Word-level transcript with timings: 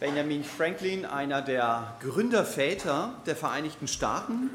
Benjamin 0.00 0.44
Franklin, 0.44 1.04
einer 1.04 1.42
der 1.42 1.96
Gründerväter 2.00 3.14
der 3.26 3.34
Vereinigten 3.34 3.88
Staaten, 3.88 4.48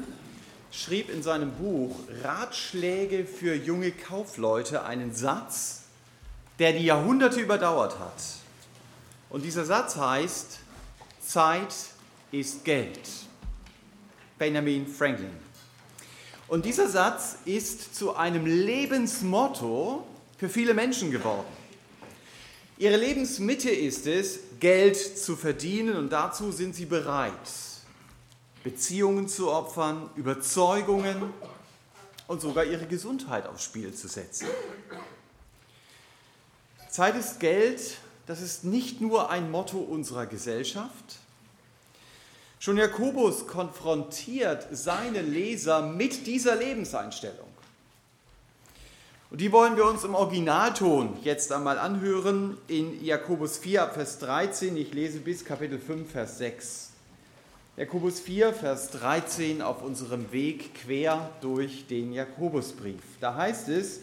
schrieb 0.72 1.10
in 1.10 1.22
seinem 1.22 1.50
Buch 1.50 1.94
Ratschläge 2.22 3.26
für 3.26 3.54
junge 3.54 3.90
Kaufleute 3.90 4.84
einen 4.84 5.12
Satz, 5.12 5.82
der 6.58 6.72
die 6.72 6.86
Jahrhunderte 6.86 7.40
überdauert 7.40 7.98
hat. 7.98 8.22
Und 9.28 9.44
dieser 9.44 9.66
Satz 9.66 9.96
heißt, 9.96 10.60
Zeit 11.20 11.74
ist 12.32 12.64
Geld. 12.64 13.06
Benjamin 14.38 14.86
Franklin. 14.86 15.36
Und 16.48 16.64
dieser 16.64 16.88
Satz 16.88 17.36
ist 17.44 17.94
zu 17.94 18.16
einem 18.16 18.46
Lebensmotto 18.46 20.06
für 20.38 20.48
viele 20.48 20.72
Menschen 20.72 21.10
geworden. 21.10 21.44
Ihre 22.76 22.96
Lebensmitte 22.96 23.70
ist 23.70 24.06
es, 24.06 24.40
Geld 24.64 24.96
zu 24.96 25.36
verdienen 25.36 25.94
und 25.94 26.08
dazu 26.08 26.50
sind 26.50 26.74
sie 26.74 26.86
bereit, 26.86 27.36
Beziehungen 28.62 29.28
zu 29.28 29.52
opfern, 29.52 30.08
Überzeugungen 30.16 31.34
und 32.28 32.40
sogar 32.40 32.64
ihre 32.64 32.86
Gesundheit 32.86 33.46
aufs 33.46 33.62
Spiel 33.62 33.92
zu 33.92 34.08
setzen. 34.08 34.46
Zeit 36.88 37.14
ist 37.14 37.40
Geld, 37.40 37.98
das 38.24 38.40
ist 38.40 38.64
nicht 38.64 39.02
nur 39.02 39.28
ein 39.28 39.50
Motto 39.50 39.76
unserer 39.76 40.24
Gesellschaft. 40.24 41.18
Schon 42.58 42.78
Jakobus 42.78 43.46
konfrontiert 43.46 44.66
seine 44.72 45.20
Leser 45.20 45.82
mit 45.82 46.26
dieser 46.26 46.56
Lebenseinstellung. 46.56 47.43
Und 49.34 49.40
die 49.40 49.50
wollen 49.50 49.76
wir 49.76 49.84
uns 49.86 50.04
im 50.04 50.14
Originalton 50.14 51.14
jetzt 51.24 51.50
einmal 51.50 51.76
anhören 51.76 52.56
in 52.68 53.04
Jakobus 53.04 53.58
4 53.58 53.88
Vers 53.88 54.20
13. 54.20 54.76
Ich 54.76 54.94
lese 54.94 55.18
bis 55.18 55.44
Kapitel 55.44 55.80
5, 55.80 56.08
Vers 56.08 56.38
6. 56.38 56.92
Jakobus 57.76 58.20
4, 58.20 58.52
Vers 58.52 58.90
13 58.90 59.60
auf 59.60 59.82
unserem 59.82 60.30
Weg 60.30 60.76
quer 60.76 61.30
durch 61.40 61.88
den 61.88 62.12
Jakobusbrief. 62.12 63.02
Da 63.20 63.34
heißt 63.34 63.70
es, 63.70 64.02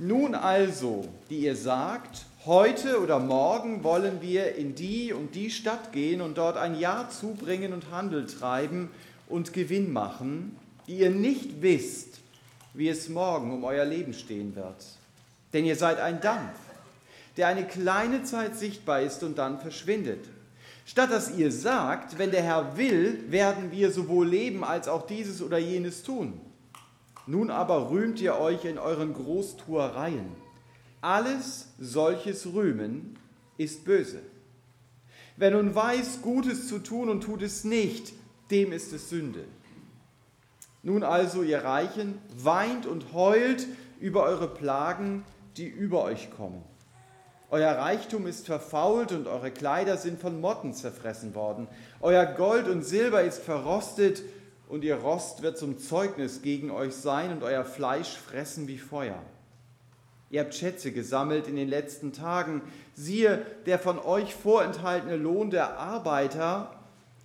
nun 0.00 0.34
also, 0.34 1.06
die 1.30 1.42
ihr 1.42 1.54
sagt, 1.54 2.26
heute 2.44 3.00
oder 3.00 3.20
morgen 3.20 3.84
wollen 3.84 4.20
wir 4.20 4.56
in 4.56 4.74
die 4.74 5.12
und 5.12 5.36
die 5.36 5.50
Stadt 5.50 5.92
gehen 5.92 6.20
und 6.20 6.38
dort 6.38 6.56
ein 6.56 6.76
Jahr 6.76 7.08
zubringen 7.08 7.72
und 7.72 7.92
Handel 7.92 8.26
treiben 8.26 8.90
und 9.28 9.52
Gewinn 9.52 9.92
machen, 9.92 10.58
die 10.88 10.96
ihr 10.96 11.10
nicht 11.10 11.62
wisst, 11.62 12.18
wie 12.76 12.88
es 12.88 13.08
morgen 13.08 13.52
um 13.52 13.64
euer 13.64 13.84
Leben 13.84 14.12
stehen 14.12 14.54
wird. 14.54 14.84
Denn 15.52 15.64
ihr 15.64 15.76
seid 15.76 15.98
ein 15.98 16.20
Dampf, 16.20 16.58
der 17.36 17.48
eine 17.48 17.66
kleine 17.66 18.22
Zeit 18.22 18.56
sichtbar 18.56 19.00
ist 19.00 19.22
und 19.22 19.38
dann 19.38 19.58
verschwindet. 19.58 20.26
Statt 20.84 21.10
dass 21.10 21.36
ihr 21.36 21.50
sagt, 21.50 22.18
wenn 22.18 22.30
der 22.30 22.42
Herr 22.42 22.76
will, 22.76 23.24
werden 23.28 23.72
wir 23.72 23.90
sowohl 23.90 24.28
leben 24.28 24.62
als 24.62 24.88
auch 24.88 25.06
dieses 25.06 25.42
oder 25.42 25.58
jenes 25.58 26.02
tun. 26.02 26.40
Nun 27.26 27.50
aber 27.50 27.90
rühmt 27.90 28.20
ihr 28.20 28.38
euch 28.38 28.64
in 28.64 28.78
euren 28.78 29.12
Großtuereien. 29.12 30.28
Alles 31.00 31.68
solches 31.78 32.46
Rühmen 32.46 33.18
ist 33.56 33.84
böse. 33.84 34.20
Wer 35.36 35.50
nun 35.50 35.74
weiß, 35.74 36.22
Gutes 36.22 36.68
zu 36.68 36.78
tun 36.78 37.08
und 37.08 37.22
tut 37.22 37.42
es 37.42 37.64
nicht, 37.64 38.12
dem 38.50 38.72
ist 38.72 38.92
es 38.92 39.10
Sünde. 39.10 39.44
Nun 40.86 41.02
also, 41.02 41.42
ihr 41.42 41.64
Reichen, 41.64 42.20
weint 42.36 42.86
und 42.86 43.12
heult 43.12 43.66
über 43.98 44.22
eure 44.22 44.46
Plagen, 44.46 45.24
die 45.56 45.66
über 45.66 46.04
euch 46.04 46.30
kommen. 46.30 46.62
Euer 47.50 47.72
Reichtum 47.72 48.28
ist 48.28 48.46
verfault 48.46 49.10
und 49.10 49.26
eure 49.26 49.50
Kleider 49.50 49.96
sind 49.96 50.20
von 50.20 50.40
Motten 50.40 50.74
zerfressen 50.74 51.34
worden. 51.34 51.66
Euer 52.00 52.24
Gold 52.24 52.68
und 52.68 52.84
Silber 52.84 53.22
ist 53.22 53.42
verrostet 53.42 54.22
und 54.68 54.84
ihr 54.84 54.94
Rost 54.94 55.42
wird 55.42 55.58
zum 55.58 55.76
Zeugnis 55.78 56.42
gegen 56.42 56.70
euch 56.70 56.94
sein 56.94 57.32
und 57.32 57.42
euer 57.42 57.64
Fleisch 57.64 58.16
fressen 58.16 58.68
wie 58.68 58.78
Feuer. 58.78 59.20
Ihr 60.30 60.42
habt 60.42 60.54
Schätze 60.54 60.92
gesammelt 60.92 61.48
in 61.48 61.56
den 61.56 61.68
letzten 61.68 62.12
Tagen. 62.12 62.62
Siehe, 62.94 63.44
der 63.66 63.80
von 63.80 63.98
euch 63.98 64.36
vorenthaltene 64.36 65.16
Lohn 65.16 65.50
der 65.50 65.78
Arbeiter 65.78 66.75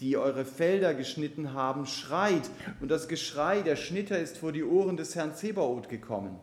die 0.02 0.18
eure 0.18 0.46
Felder 0.46 0.96
geschnitten 0.96 1.54
haben, 1.54 1.86
schreit, 1.86 2.50
und 2.80 2.90
das 2.90 3.08
Geschrei 3.08 3.62
der 3.62 3.76
Schnitter 3.76 4.18
ist 4.18 4.40
vor 4.40 4.52
die 4.52 4.64
Ohren 4.64 4.98
des 4.98 5.16
Herrn 5.16 5.36
Zebaoth 5.36 5.90
gekommen. 5.90 6.40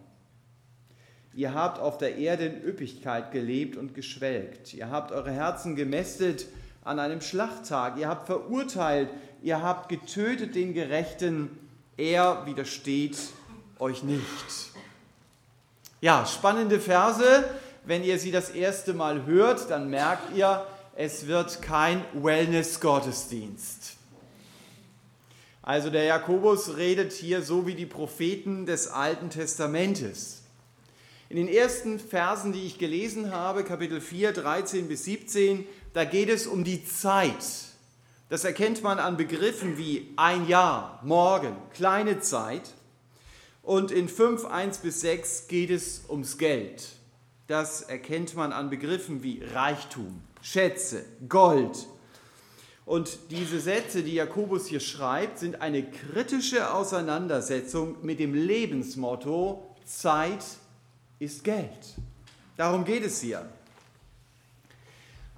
Ihr 1.34 1.54
habt 1.54 1.80
auf 1.80 1.98
der 1.98 2.16
Erde 2.16 2.46
in 2.46 2.62
Üppigkeit 2.62 3.32
gelebt 3.32 3.76
und 3.76 3.94
geschwelgt. 3.94 4.74
Ihr 4.74 4.90
habt 4.90 5.12
eure 5.12 5.30
Herzen 5.30 5.76
gemästet 5.76 6.46
an 6.84 6.98
einem 6.98 7.20
Schlachttag. 7.20 7.98
Ihr 7.98 8.08
habt 8.08 8.26
verurteilt. 8.26 9.08
Ihr 9.42 9.62
habt 9.62 9.88
getötet 9.88 10.54
den 10.54 10.72
Gerechten. 10.72 11.50
Er 11.96 12.46
widersteht 12.46 13.18
euch 13.78 14.02
nicht. 14.02 14.72
Ja, 16.00 16.26
spannende 16.26 16.80
Verse. 16.80 17.44
Wenn 17.84 18.02
ihr 18.04 18.18
sie 18.18 18.32
das 18.32 18.50
erste 18.50 18.94
Mal 18.94 19.24
hört, 19.26 19.70
dann 19.70 19.90
merkt 19.90 20.36
ihr, 20.36 20.66
es 20.98 21.28
wird 21.28 21.62
kein 21.62 22.04
Wellness-Gottesdienst. 22.12 23.94
Also 25.62 25.90
der 25.90 26.02
Jakobus 26.02 26.76
redet 26.76 27.12
hier 27.12 27.42
so 27.42 27.68
wie 27.68 27.76
die 27.76 27.86
Propheten 27.86 28.66
des 28.66 28.88
Alten 28.88 29.30
Testamentes. 29.30 30.42
In 31.28 31.36
den 31.36 31.46
ersten 31.46 32.00
Versen, 32.00 32.52
die 32.52 32.66
ich 32.66 32.78
gelesen 32.78 33.30
habe, 33.30 33.62
Kapitel 33.62 34.00
4, 34.00 34.32
13 34.32 34.88
bis 34.88 35.04
17, 35.04 35.68
da 35.92 36.04
geht 36.04 36.30
es 36.30 36.48
um 36.48 36.64
die 36.64 36.84
Zeit. 36.84 37.44
Das 38.28 38.42
erkennt 38.42 38.82
man 38.82 38.98
an 38.98 39.16
Begriffen 39.16 39.78
wie 39.78 40.12
ein 40.16 40.48
Jahr, 40.48 40.98
morgen, 41.04 41.54
kleine 41.74 42.18
Zeit. 42.18 42.74
Und 43.62 43.92
in 43.92 44.08
5, 44.08 44.46
1 44.46 44.78
bis 44.78 45.02
6 45.02 45.46
geht 45.46 45.70
es 45.70 46.02
ums 46.08 46.38
Geld. 46.38 46.88
Das 47.46 47.82
erkennt 47.82 48.34
man 48.34 48.52
an 48.52 48.68
Begriffen 48.68 49.22
wie 49.22 49.44
Reichtum, 49.54 50.22
Schätze, 50.42 51.04
Gold. 51.28 51.86
Und 52.86 53.18
diese 53.30 53.60
Sätze, 53.60 54.02
die 54.02 54.14
Jakobus 54.14 54.66
hier 54.66 54.80
schreibt, 54.80 55.38
sind 55.38 55.60
eine 55.60 55.82
kritische 55.82 56.72
Auseinandersetzung 56.72 57.96
mit 58.02 58.18
dem 58.18 58.32
Lebensmotto 58.34 59.62
Zeit 59.84 60.44
ist 61.18 61.44
Geld. 61.44 61.96
Darum 62.56 62.84
geht 62.84 63.04
es 63.04 63.20
hier. 63.20 63.46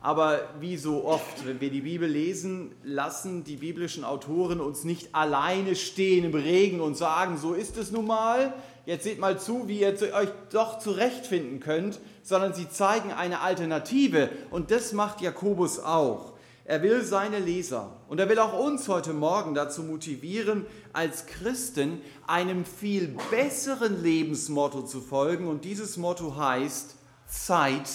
Aber 0.03 0.49
wie 0.61 0.77
so 0.79 1.05
oft, 1.05 1.47
wenn 1.47 1.61
wir 1.61 1.71
die 1.71 1.83
Bibel 1.83 2.09
lesen, 2.09 2.73
lassen 2.83 3.45
die 3.45 3.57
biblischen 3.57 4.03
Autoren 4.03 4.61
uns 4.61 4.85
nicht 4.85 5.15
alleine 5.15 5.77
stehen 5.77 6.25
im 6.25 6.35
Regen 6.35 6.81
und 6.81 6.97
sagen, 6.97 7.37
so 7.37 7.53
ist 7.53 7.77
es 7.77 7.91
nun 7.91 8.07
mal, 8.07 8.55
jetzt 8.87 9.05
seht 9.05 9.19
mal 9.19 9.39
zu, 9.39 9.69
wie 9.69 9.81
ihr 9.81 9.95
euch 10.15 10.31
doch 10.51 10.79
zurechtfinden 10.79 11.61
könnt, 11.61 12.01
sondern 12.23 12.55
sie 12.55 12.69
zeigen 12.69 13.13
eine 13.13 13.41
Alternative. 13.41 14.31
Und 14.51 14.71
das 14.71 14.93
macht 14.93 15.21
Jakobus 15.21 15.79
auch. 15.79 16.35
Er 16.65 16.83
will 16.83 17.03
seine 17.03 17.41
Leser 17.41 17.97
und 18.09 18.21
er 18.21 18.29
will 18.29 18.39
auch 18.39 18.53
uns 18.53 18.87
heute 18.87 19.13
Morgen 19.13 19.55
dazu 19.55 19.83
motivieren, 19.83 20.67
als 20.93 21.27
Christen 21.27 22.01
einem 22.29 22.65
viel 22.65 23.17
besseren 23.31 24.01
Lebensmotto 24.03 24.83
zu 24.83 25.01
folgen. 25.01 25.49
Und 25.49 25.65
dieses 25.65 25.97
Motto 25.97 26.37
heißt, 26.37 26.95
Zeit 27.27 27.91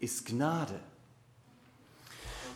ist 0.00 0.26
Gnade. 0.26 0.80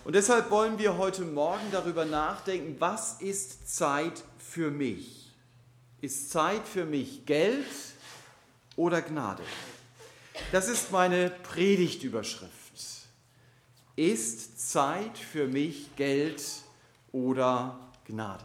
Und 0.04 0.14
deshalb 0.14 0.50
wollen 0.50 0.78
wir 0.78 0.96
heute 0.96 1.22
Morgen 1.22 1.70
darüber 1.70 2.04
nachdenken, 2.04 2.76
was 2.80 3.20
ist 3.20 3.76
Zeit 3.76 4.24
für 4.38 4.70
mich? 4.70 5.30
Ist 6.00 6.30
Zeit 6.30 6.66
für 6.66 6.86
mich 6.86 7.26
Geld 7.26 7.66
oder 8.74 9.02
Gnade? 9.02 9.42
Das 10.52 10.68
ist 10.68 10.90
meine 10.90 11.30
Predigtüberschrift. 11.30 12.50
Ist 13.96 14.70
Zeit 14.70 15.16
für 15.16 15.46
mich 15.46 15.94
Geld 15.96 16.42
oder 17.12 17.78
Gnade? 18.06 18.44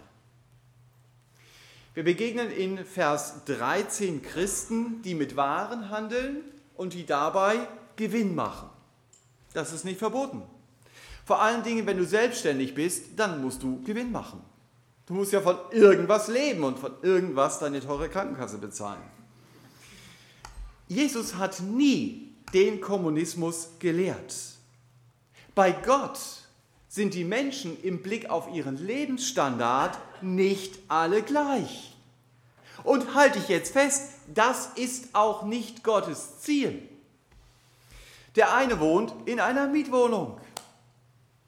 Wir 1.95 2.03
begegnen 2.03 2.51
in 2.51 2.83
Vers 2.85 3.45
13 3.45 4.21
Christen, 4.21 5.01
die 5.01 5.15
mit 5.15 5.35
Waren 5.35 5.89
handeln 5.89 6.43
und 6.75 6.93
die 6.93 7.05
dabei 7.05 7.67
Gewinn 7.95 8.35
machen. 8.35 8.69
Das 9.53 9.71
ist 9.71 9.85
nicht 9.85 9.97
verboten. 9.97 10.43
Vor 11.25 11.41
allen 11.41 11.63
Dingen, 11.63 11.87
wenn 11.87 11.97
du 11.97 12.05
selbstständig 12.05 12.75
bist, 12.75 13.17
dann 13.17 13.41
musst 13.41 13.63
du 13.63 13.81
Gewinn 13.83 14.11
machen. 14.11 14.41
Du 15.05 15.13
musst 15.13 15.31
ja 15.31 15.41
von 15.41 15.57
irgendwas 15.71 16.27
leben 16.27 16.63
und 16.63 16.77
von 16.77 16.91
irgendwas 17.01 17.59
deine 17.59 17.79
teure 17.79 18.09
Krankenkasse 18.09 18.57
bezahlen. 18.57 19.01
Jesus 20.87 21.35
hat 21.35 21.59
nie 21.61 22.33
den 22.53 22.79
Kommunismus 22.79 23.69
gelehrt. 23.79 24.35
Bei 25.55 25.71
Gott 25.71 26.19
sind 26.87 27.13
die 27.13 27.23
Menschen 27.23 27.81
im 27.81 28.01
Blick 28.01 28.29
auf 28.29 28.53
ihren 28.53 28.77
Lebensstandard 28.77 29.97
nicht 30.21 30.79
alle 30.87 31.21
gleich. 31.21 31.95
Und 32.83 33.15
halte 33.15 33.39
ich 33.39 33.47
jetzt 33.47 33.73
fest, 33.73 34.11
das 34.33 34.67
ist 34.75 35.09
auch 35.13 35.43
nicht 35.43 35.83
Gottes 35.83 36.39
Ziel. 36.39 36.87
Der 38.35 38.53
eine 38.53 38.79
wohnt 38.79 39.13
in 39.25 39.39
einer 39.39 39.67
Mietwohnung. 39.67 40.39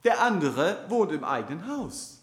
der 0.03 0.21
andere 0.21 0.85
wohnt 0.87 1.11
im 1.11 1.25
eigenen 1.25 1.67
Haus. 1.67 2.21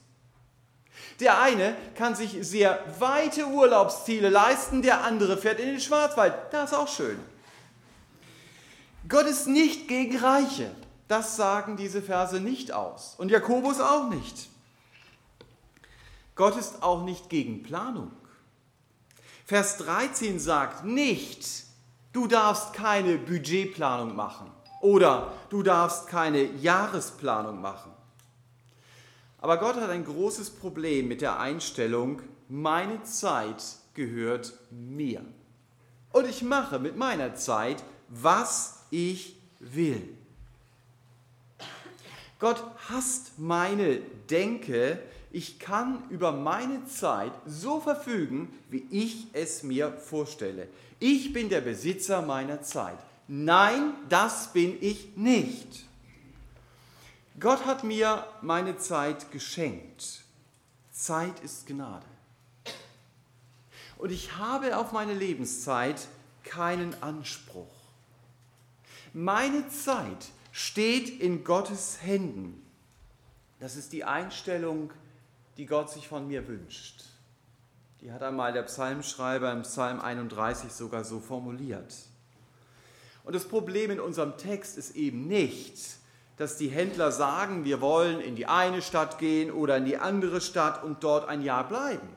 Der 1.20 1.40
eine 1.40 1.76
kann 1.94 2.14
sich 2.14 2.38
sehr 2.40 2.82
weite 2.98 3.46
Urlaubsziele 3.46 4.28
leisten, 4.28 4.82
der 4.82 5.04
andere 5.04 5.36
fährt 5.36 5.60
in 5.60 5.66
den 5.66 5.80
Schwarzwald. 5.80 6.34
Das 6.50 6.72
ist 6.72 6.76
auch 6.76 6.88
schön. 6.88 7.18
Gott 9.08 9.26
ist 9.26 9.46
nicht 9.46 9.88
gegen 9.88 10.16
Reiche. 10.16 10.70
Das 11.08 11.36
sagen 11.36 11.76
diese 11.76 12.02
Verse 12.02 12.40
nicht 12.40 12.72
aus. 12.72 13.14
Und 13.18 13.30
Jakobus 13.30 13.80
auch 13.80 14.08
nicht. 14.08 14.48
Gott 16.34 16.56
ist 16.56 16.82
auch 16.82 17.04
nicht 17.04 17.28
gegen 17.28 17.62
Planung. 17.62 18.10
Vers 19.44 19.76
13 19.76 20.40
sagt 20.40 20.84
nicht, 20.84 21.46
du 22.12 22.26
darfst 22.26 22.72
keine 22.72 23.18
Budgetplanung 23.18 24.16
machen 24.16 24.50
oder 24.80 25.32
du 25.50 25.62
darfst 25.62 26.08
keine 26.08 26.42
Jahresplanung 26.42 27.60
machen. 27.60 27.93
Aber 29.44 29.58
Gott 29.58 29.76
hat 29.76 29.90
ein 29.90 30.06
großes 30.06 30.48
Problem 30.52 31.06
mit 31.06 31.20
der 31.20 31.38
Einstellung, 31.38 32.22
meine 32.48 33.02
Zeit 33.02 33.62
gehört 33.92 34.54
mir. 34.70 35.22
Und 36.12 36.26
ich 36.26 36.40
mache 36.40 36.78
mit 36.78 36.96
meiner 36.96 37.34
Zeit, 37.34 37.84
was 38.08 38.86
ich 38.90 39.36
will. 39.60 40.16
Gott 42.38 42.64
hasst 42.88 43.38
meine 43.38 43.98
Denke, 44.30 44.98
ich 45.30 45.58
kann 45.58 46.04
über 46.08 46.32
meine 46.32 46.86
Zeit 46.86 47.32
so 47.44 47.80
verfügen, 47.80 48.48
wie 48.70 48.86
ich 48.90 49.26
es 49.34 49.62
mir 49.62 49.92
vorstelle. 49.92 50.68
Ich 51.00 51.34
bin 51.34 51.50
der 51.50 51.60
Besitzer 51.60 52.22
meiner 52.22 52.62
Zeit. 52.62 52.96
Nein, 53.28 53.92
das 54.08 54.54
bin 54.54 54.78
ich 54.80 55.18
nicht. 55.18 55.84
Gott 57.40 57.66
hat 57.66 57.82
mir 57.82 58.26
meine 58.42 58.76
Zeit 58.78 59.32
geschenkt. 59.32 60.22
Zeit 60.92 61.40
ist 61.40 61.66
Gnade. 61.66 62.06
Und 63.98 64.12
ich 64.12 64.36
habe 64.36 64.76
auf 64.76 64.92
meine 64.92 65.14
Lebenszeit 65.14 66.06
keinen 66.44 67.02
Anspruch. 67.02 67.74
Meine 69.12 69.68
Zeit 69.68 70.30
steht 70.52 71.20
in 71.20 71.42
Gottes 71.42 71.98
Händen. 72.02 72.64
Das 73.58 73.76
ist 73.76 73.92
die 73.92 74.04
Einstellung, 74.04 74.92
die 75.56 75.66
Gott 75.66 75.90
sich 75.90 76.06
von 76.06 76.28
mir 76.28 76.46
wünscht. 76.46 77.04
Die 78.00 78.12
hat 78.12 78.22
einmal 78.22 78.52
der 78.52 78.62
Psalmschreiber 78.62 79.50
im 79.52 79.62
Psalm 79.62 80.00
31 80.00 80.72
sogar 80.72 81.04
so 81.04 81.18
formuliert. 81.18 81.94
Und 83.24 83.34
das 83.34 83.48
Problem 83.48 83.90
in 83.90 84.00
unserem 84.00 84.36
Text 84.36 84.76
ist 84.76 84.94
eben 84.94 85.26
nicht, 85.26 85.96
dass 86.36 86.56
die 86.56 86.68
Händler 86.68 87.12
sagen, 87.12 87.64
wir 87.64 87.80
wollen 87.80 88.20
in 88.20 88.34
die 88.34 88.46
eine 88.46 88.82
Stadt 88.82 89.18
gehen 89.18 89.50
oder 89.50 89.76
in 89.76 89.84
die 89.84 89.96
andere 89.96 90.40
Stadt 90.40 90.82
und 90.82 91.04
dort 91.04 91.28
ein 91.28 91.42
Jahr 91.42 91.68
bleiben. 91.68 92.08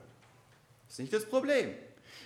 Das 0.86 0.94
ist 0.94 1.00
nicht 1.00 1.14
das 1.14 1.25
Problem. 1.25 1.69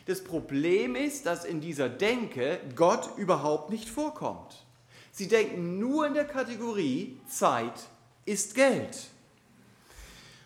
Das 0.06 0.24
Problem 0.24 0.96
ist, 0.96 1.26
dass 1.26 1.46
in 1.46 1.62
dieser 1.62 1.90
Denke 1.90 2.60
Gott 2.76 3.18
überhaupt 3.18 3.70
nicht 3.70 3.90
vorkommt. 3.90 4.66
Sie 5.12 5.28
denken 5.28 5.80
nur 5.80 6.08
in 6.08 6.14
der 6.14 6.26
Kategorie 6.26 7.20
Zeit 7.28 7.74
ist 8.26 8.56
Geld. 8.56 9.10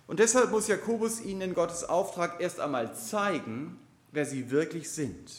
Und 0.07 0.19
deshalb 0.19 0.51
muss 0.51 0.67
Jakobus 0.67 1.21
ihnen 1.21 1.41
in 1.41 1.53
Gottes 1.53 1.83
Auftrag 1.83 2.41
erst 2.41 2.59
einmal 2.59 2.95
zeigen, 2.95 3.79
wer 4.11 4.25
sie 4.25 4.51
wirklich 4.51 4.89
sind. 4.89 5.31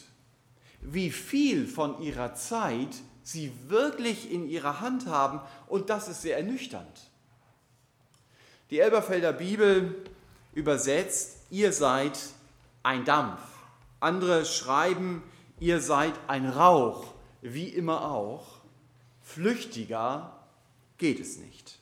Wie 0.80 1.10
viel 1.10 1.66
von 1.66 2.00
ihrer 2.00 2.34
Zeit 2.34 2.96
sie 3.26 3.52
wirklich 3.66 4.30
in 4.30 4.48
ihrer 4.48 4.80
Hand 4.80 5.06
haben 5.06 5.40
und 5.66 5.90
das 5.90 6.06
ist 6.06 6.22
sehr 6.22 6.36
ernüchternd. 6.36 7.10
Die 8.70 8.78
Elberfelder 8.78 9.32
Bibel 9.32 9.96
übersetzt, 10.54 11.38
ihr 11.50 11.72
seid 11.72 12.16
ein 12.84 13.04
Dampf. 13.04 13.40
Andere 13.98 14.44
schreiben, 14.44 15.24
ihr 15.58 15.80
seid 15.80 16.14
ein 16.28 16.48
Rauch, 16.48 17.14
wie 17.42 17.68
immer 17.68 18.12
auch. 18.12 18.60
Flüchtiger 19.22 20.38
geht 20.96 21.18
es 21.18 21.38
nicht. 21.38 21.80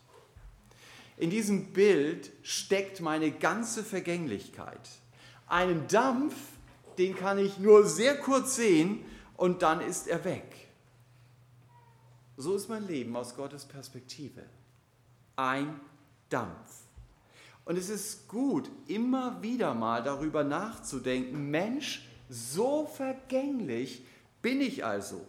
In 1.19 1.29
diesem 1.29 1.75
Bild 1.75 2.32
steckt 2.43 3.02
meine 3.02 3.31
ganze 3.31 3.85
Vergänglichkeit. 3.85 4.88
Einen 5.47 5.87
Dampf, 5.88 6.35
den 6.97 7.14
kann 7.14 7.38
ich 7.38 7.58
nur 7.58 7.87
sehr 7.87 8.17
kurz 8.17 8.56
sehen 8.56 9.05
und 9.37 9.61
dann 9.61 9.82
ist 9.82 10.08
er 10.08 10.25
weg. 10.25 10.53
So 12.36 12.56
ist 12.56 12.69
mein 12.69 12.86
Leben 12.86 13.14
aus 13.16 13.36
Gottes 13.36 13.64
Perspektive. 13.64 14.42
Ein 15.36 15.81
Dampf. 16.28 16.84
Und 17.64 17.76
es 17.76 17.88
ist 17.88 18.28
gut, 18.28 18.70
immer 18.88 19.42
wieder 19.42 19.72
mal 19.75 20.02
darüber 20.02 20.44
nachzudenken, 20.44 21.50
Mensch, 21.50 22.06
so 22.28 22.86
vergänglich 22.86 24.04
bin 24.42 24.60
ich 24.60 24.84
also. 24.84 25.25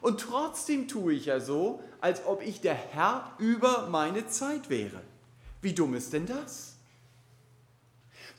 Und 0.00 0.20
trotzdem 0.20 0.86
tue 0.88 1.14
ich 1.14 1.26
ja 1.26 1.40
so, 1.40 1.82
als 2.00 2.24
ob 2.26 2.42
ich 2.42 2.60
der 2.60 2.74
Herr 2.74 3.32
über 3.38 3.88
meine 3.88 4.26
Zeit 4.26 4.68
wäre. 4.68 5.00
Wie 5.62 5.72
dumm 5.72 5.94
ist 5.94 6.12
denn 6.12 6.26
das? 6.26 6.76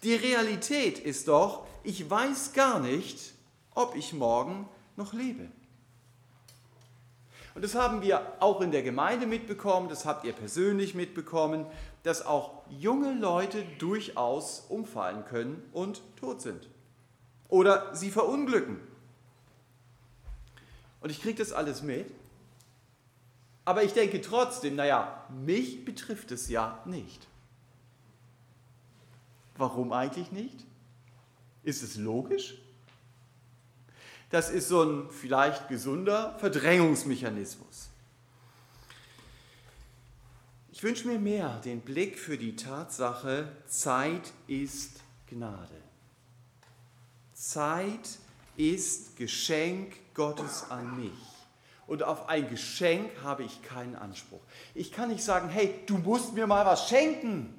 Die 0.03 0.15
Realität 0.15 0.99
ist 0.99 1.27
doch, 1.29 1.65
ich 1.83 2.09
weiß 2.09 2.53
gar 2.53 2.79
nicht, 2.79 3.33
ob 3.73 3.95
ich 3.95 4.13
morgen 4.13 4.67
noch 4.97 5.13
lebe. 5.13 5.47
Und 7.55 7.63
das 7.63 7.75
haben 7.75 8.01
wir 8.01 8.33
auch 8.39 8.61
in 8.61 8.71
der 8.71 8.81
Gemeinde 8.81 9.27
mitbekommen, 9.27 9.88
das 9.88 10.05
habt 10.05 10.25
ihr 10.25 10.33
persönlich 10.33 10.95
mitbekommen, 10.95 11.67
dass 12.01 12.25
auch 12.25 12.63
junge 12.69 13.13
Leute 13.13 13.63
durchaus 13.77 14.61
umfallen 14.69 15.23
können 15.25 15.61
und 15.71 16.01
tot 16.15 16.41
sind. 16.41 16.67
Oder 17.50 17.95
sie 17.95 18.09
verunglücken. 18.09 18.79
Und 21.01 21.11
ich 21.11 21.21
kriege 21.21 21.38
das 21.38 21.51
alles 21.53 21.83
mit. 21.83 22.09
Aber 23.65 23.83
ich 23.83 23.94
denke 23.94 24.21
trotzdem, 24.21 24.75
naja, 24.75 25.23
mich 25.29 25.85
betrifft 25.85 26.31
es 26.31 26.50
ja 26.50 26.81
nicht. 26.85 27.27
Warum 29.57 29.94
eigentlich 29.94 30.31
nicht? 30.31 30.65
Ist 31.61 31.83
es 31.83 31.95
logisch? 31.97 32.62
Das 34.33 34.50
ist 34.50 34.68
so 34.68 34.81
ein 34.81 35.12
vielleicht 35.12 35.68
gesunder 35.68 36.35
Verdrängungsmechanismus. 36.39 37.89
Ich 40.72 40.81
wünsche 40.81 41.07
mir 41.07 41.19
mehr 41.19 41.62
den 41.63 41.81
Blick 41.81 42.17
für 42.17 42.36
die 42.36 42.55
Tatsache, 42.55 43.51
Zeit 43.67 44.34
ist 44.48 45.01
Gnade. 45.29 45.79
Zeit 47.36 48.17
ist 48.57 49.17
Geschenk 49.17 49.98
Gottes 50.15 50.65
an 50.72 51.00
mich. 51.00 51.12
Und 51.86 52.01
auf 52.01 52.27
ein 52.27 52.50
Geschenk 52.50 53.12
habe 53.22 53.43
ich 53.43 53.62
keinen 53.62 53.96
Anspruch. 53.96 54.41
Ich 54.74 54.91
kann 54.91 55.10
nicht 55.10 55.24
sagen, 55.24 55.50
hey, 55.50 55.81
du 55.86 56.00
musst 56.00 56.34
mir 56.34 56.48
mal 56.48 56.65
was 56.65 56.89
schenken, 56.89 57.53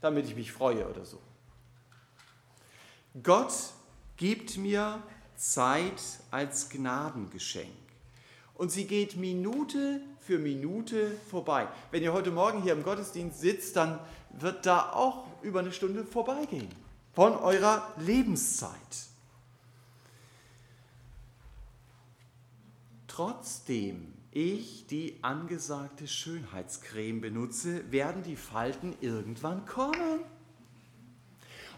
damit 0.00 0.24
ich 0.24 0.34
mich 0.34 0.52
freue 0.52 0.88
oder 0.88 1.04
so. 1.04 1.20
Gott 3.22 3.52
gibt 4.16 4.56
mir 4.56 5.02
Zeit 5.38 6.02
als 6.30 6.68
Gnadengeschenk. 6.68 7.72
Und 8.54 8.70
sie 8.70 8.86
geht 8.86 9.16
Minute 9.16 10.02
für 10.18 10.38
Minute 10.38 11.12
vorbei. 11.30 11.68
Wenn 11.90 12.02
ihr 12.02 12.12
heute 12.12 12.30
Morgen 12.30 12.62
hier 12.62 12.74
im 12.74 12.82
Gottesdienst 12.82 13.40
sitzt, 13.40 13.76
dann 13.76 13.98
wird 14.38 14.66
da 14.66 14.92
auch 14.92 15.26
über 15.42 15.60
eine 15.60 15.72
Stunde 15.72 16.04
vorbeigehen 16.04 16.68
von 17.14 17.34
eurer 17.34 17.94
Lebenszeit. 17.98 18.72
Trotzdem 23.06 24.12
ich 24.30 24.86
die 24.86 25.18
angesagte 25.22 26.06
Schönheitscreme 26.06 27.20
benutze, 27.20 27.90
werden 27.90 28.22
die 28.22 28.36
Falten 28.36 28.94
irgendwann 29.00 29.66
kommen. 29.66 30.20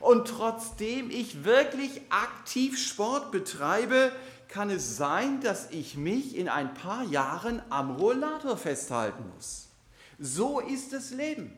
Und 0.00 0.28
trotzdem 0.28 1.10
ich 1.10 1.44
wirklich 1.44 2.00
aktiv 2.08 2.78
Sport 2.78 3.30
betreibe, 3.30 4.10
kann 4.48 4.70
es 4.70 4.96
sein, 4.96 5.40
dass 5.40 5.70
ich 5.70 5.96
mich 5.96 6.36
in 6.36 6.48
ein 6.48 6.74
paar 6.74 7.04
Jahren 7.04 7.62
am 7.70 7.92
Rollator 7.96 8.56
festhalten 8.56 9.24
muss. 9.34 9.68
So 10.18 10.58
ist 10.58 10.92
das 10.92 11.10
Leben. 11.10 11.56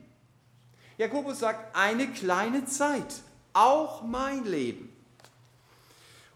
Jakobus 0.99 1.39
sagt, 1.39 1.75
eine 1.75 2.09
kleine 2.09 2.67
Zeit, 2.67 3.23
auch 3.55 4.03
mein 4.03 4.45
Leben. 4.45 4.95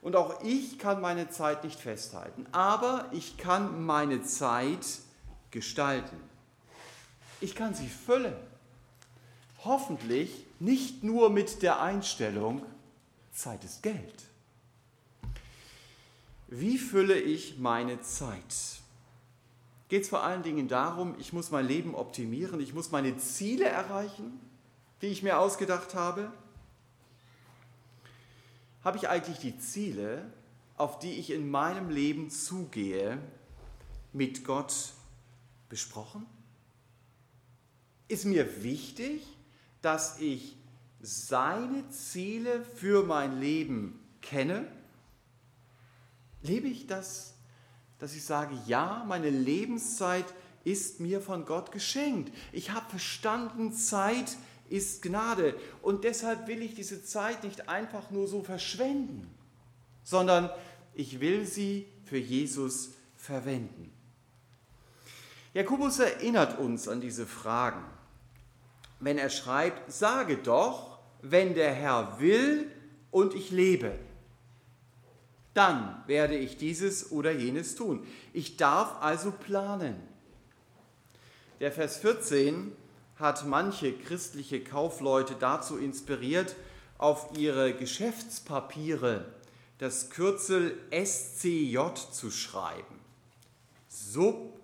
Und 0.00 0.16
auch 0.16 0.42
ich 0.42 0.78
kann 0.78 1.00
meine 1.00 1.28
Zeit 1.28 1.64
nicht 1.64 1.80
festhalten, 1.80 2.46
aber 2.52 3.06
ich 3.12 3.36
kann 3.36 3.84
meine 3.84 4.22
Zeit 4.22 4.86
gestalten. 5.50 6.16
Ich 7.40 7.54
kann 7.54 7.74
sie 7.74 7.88
füllen. 7.88 8.36
Hoffentlich 9.64 10.45
nicht 10.60 11.02
nur 11.02 11.30
mit 11.30 11.62
der 11.62 11.80
Einstellung, 11.80 12.62
Zeit 13.32 13.64
ist 13.64 13.82
Geld. 13.82 14.24
Wie 16.48 16.78
fülle 16.78 17.18
ich 17.18 17.58
meine 17.58 18.00
Zeit? 18.00 18.76
geht 19.88 20.02
es 20.02 20.08
vor 20.08 20.22
allen 20.22 20.42
Dingen 20.42 20.68
darum, 20.68 21.14
ich 21.18 21.32
muss 21.32 21.50
mein 21.50 21.66
Leben 21.66 21.94
optimieren, 21.94 22.60
ich 22.60 22.74
muss 22.74 22.90
meine 22.90 23.16
Ziele 23.18 23.66
erreichen, 23.66 24.40
die 25.02 25.06
ich 25.06 25.22
mir 25.22 25.38
ausgedacht 25.38 25.94
habe. 25.94 26.32
Habe 28.82 28.98
ich 28.98 29.08
eigentlich 29.08 29.38
die 29.38 29.58
Ziele, 29.58 30.30
auf 30.76 30.98
die 30.98 31.12
ich 31.12 31.30
in 31.30 31.50
meinem 31.50 31.90
Leben 31.90 32.30
zugehe, 32.30 33.18
mit 34.12 34.44
Gott 34.44 34.74
besprochen? 35.68 36.26
Ist 38.08 38.24
mir 38.24 38.62
wichtig, 38.62 39.22
dass 39.86 40.18
ich 40.18 40.56
seine 41.00 41.88
Ziele 41.90 42.60
für 42.60 43.04
mein 43.04 43.38
Leben 43.38 44.00
kenne? 44.20 44.66
Lebe 46.42 46.66
ich 46.66 46.88
das, 46.88 47.34
dass 48.00 48.16
ich 48.16 48.24
sage, 48.24 48.58
ja, 48.66 49.04
meine 49.06 49.30
Lebenszeit 49.30 50.24
ist 50.64 50.98
mir 50.98 51.20
von 51.20 51.44
Gott 51.44 51.70
geschenkt. 51.70 52.36
Ich 52.50 52.72
habe 52.72 52.90
verstanden, 52.90 53.72
Zeit 53.72 54.36
ist 54.68 55.02
Gnade. 55.02 55.54
Und 55.82 56.02
deshalb 56.02 56.48
will 56.48 56.62
ich 56.62 56.74
diese 56.74 57.04
Zeit 57.04 57.44
nicht 57.44 57.68
einfach 57.68 58.10
nur 58.10 58.26
so 58.26 58.42
verschwenden, 58.42 59.32
sondern 60.02 60.50
ich 60.94 61.20
will 61.20 61.46
sie 61.46 61.86
für 62.06 62.18
Jesus 62.18 62.90
verwenden. 63.14 63.92
Jakobus 65.54 66.00
erinnert 66.00 66.58
uns 66.58 66.88
an 66.88 67.00
diese 67.00 67.24
Fragen, 67.24 67.84
wenn 69.00 69.18
er 69.18 69.30
schreibt, 69.30 69.92
sage 69.92 70.36
doch, 70.36 70.98
wenn 71.22 71.54
der 71.54 71.72
Herr 71.72 72.20
will 72.20 72.70
und 73.10 73.34
ich 73.34 73.50
lebe, 73.50 73.92
dann 75.54 76.02
werde 76.06 76.36
ich 76.36 76.56
dieses 76.56 77.10
oder 77.10 77.32
jenes 77.32 77.74
tun. 77.74 78.06
Ich 78.32 78.56
darf 78.56 79.00
also 79.00 79.30
planen. 79.30 79.96
Der 81.60 81.72
Vers 81.72 81.96
14 81.98 82.72
hat 83.18 83.46
manche 83.46 83.94
christliche 83.94 84.62
Kaufleute 84.62 85.34
dazu 85.38 85.78
inspiriert, 85.78 86.54
auf 86.98 87.36
ihre 87.36 87.74
Geschäftspapiere 87.74 89.26
das 89.78 90.10
Kürzel 90.10 90.78
SCJ 90.90 91.78
zu 92.10 92.30
schreiben. 92.30 93.00
Sub 93.88 94.58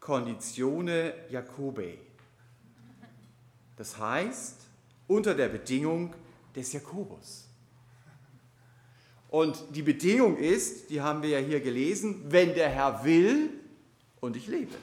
Conditione 0.00 1.12
Jacobi. 1.30 1.98
Das 3.78 3.96
heißt, 3.96 4.56
unter 5.06 5.34
der 5.34 5.48
Bedingung 5.48 6.14
des 6.54 6.72
Jakobus. 6.72 7.48
Und 9.30 9.62
die 9.70 9.82
Bedingung 9.82 10.36
ist, 10.36 10.90
die 10.90 11.00
haben 11.00 11.22
wir 11.22 11.30
ja 11.30 11.38
hier 11.38 11.60
gelesen, 11.60 12.24
wenn 12.28 12.54
der 12.54 12.68
Herr 12.68 13.04
will 13.04 13.50
und 14.20 14.36
ich 14.36 14.46
lebe. 14.46 14.74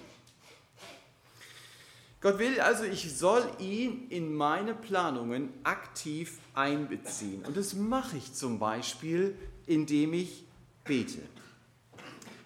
Gott 2.21 2.39
will 2.39 2.59
also, 2.59 2.85
ich 2.85 3.15
soll 3.15 3.43
ihn 3.59 4.07
in 4.09 4.33
meine 4.33 4.73
Planungen 4.73 5.49
aktiv 5.63 6.39
einbeziehen. 6.53 7.43
Und 7.45 7.57
das 7.57 7.73
mache 7.73 8.17
ich 8.17 8.33
zum 8.33 8.57
Beispiel, 8.57 9.35
indem 9.67 10.13
ich 10.13 10.43
bete. 10.85 11.21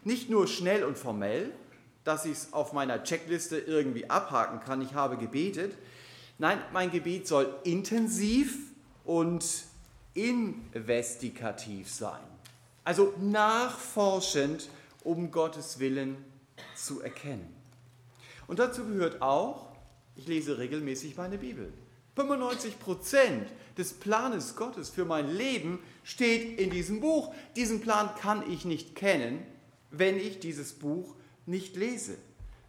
Nicht 0.03 0.29
nur 0.29 0.47
schnell 0.47 0.83
und 0.83 0.97
formell, 0.97 1.53
dass 2.03 2.25
ich 2.25 2.31
es 2.31 2.53
auf 2.53 2.73
meiner 2.73 3.03
Checkliste 3.03 3.57
irgendwie 3.57 4.09
abhaken 4.09 4.59
kann, 4.61 4.81
ich 4.81 4.95
habe 4.95 5.15
gebetet. 5.17 5.77
Nein, 6.39 6.59
mein 6.71 6.89
Gebet 6.89 7.27
soll 7.27 7.53
intensiv 7.65 8.57
und 9.03 9.45
investigativ 10.13 11.89
sein. 11.89 12.21
Also 12.85 13.13
nachforschend, 13.19 14.69
um 15.03 15.31
Gottes 15.31 15.79
Willen 15.79 16.15
zu 16.75 17.01
erkennen. 17.01 17.53
Und 18.47 18.59
dazu 18.59 18.85
gehört 18.85 19.21
auch, 19.21 19.67
ich 20.15 20.27
lese 20.27 20.57
regelmäßig 20.57 21.17
meine 21.17 21.37
Bibel. 21.37 21.73
95 22.15 22.79
Prozent 22.79 23.49
des 23.77 23.93
Planes 23.93 24.55
Gottes 24.55 24.89
für 24.89 25.05
mein 25.05 25.29
Leben 25.29 25.79
steht 26.03 26.57
in 26.57 26.69
diesem 26.69 27.01
Buch. 27.01 27.33
Diesen 27.57 27.81
Plan 27.81 28.09
kann 28.15 28.49
ich 28.49 28.63
nicht 28.63 28.95
kennen, 28.95 29.45
wenn 29.91 30.17
ich 30.17 30.39
dieses 30.39 30.73
Buch 30.73 31.15
nicht 31.45 31.75
lese. 31.75 32.17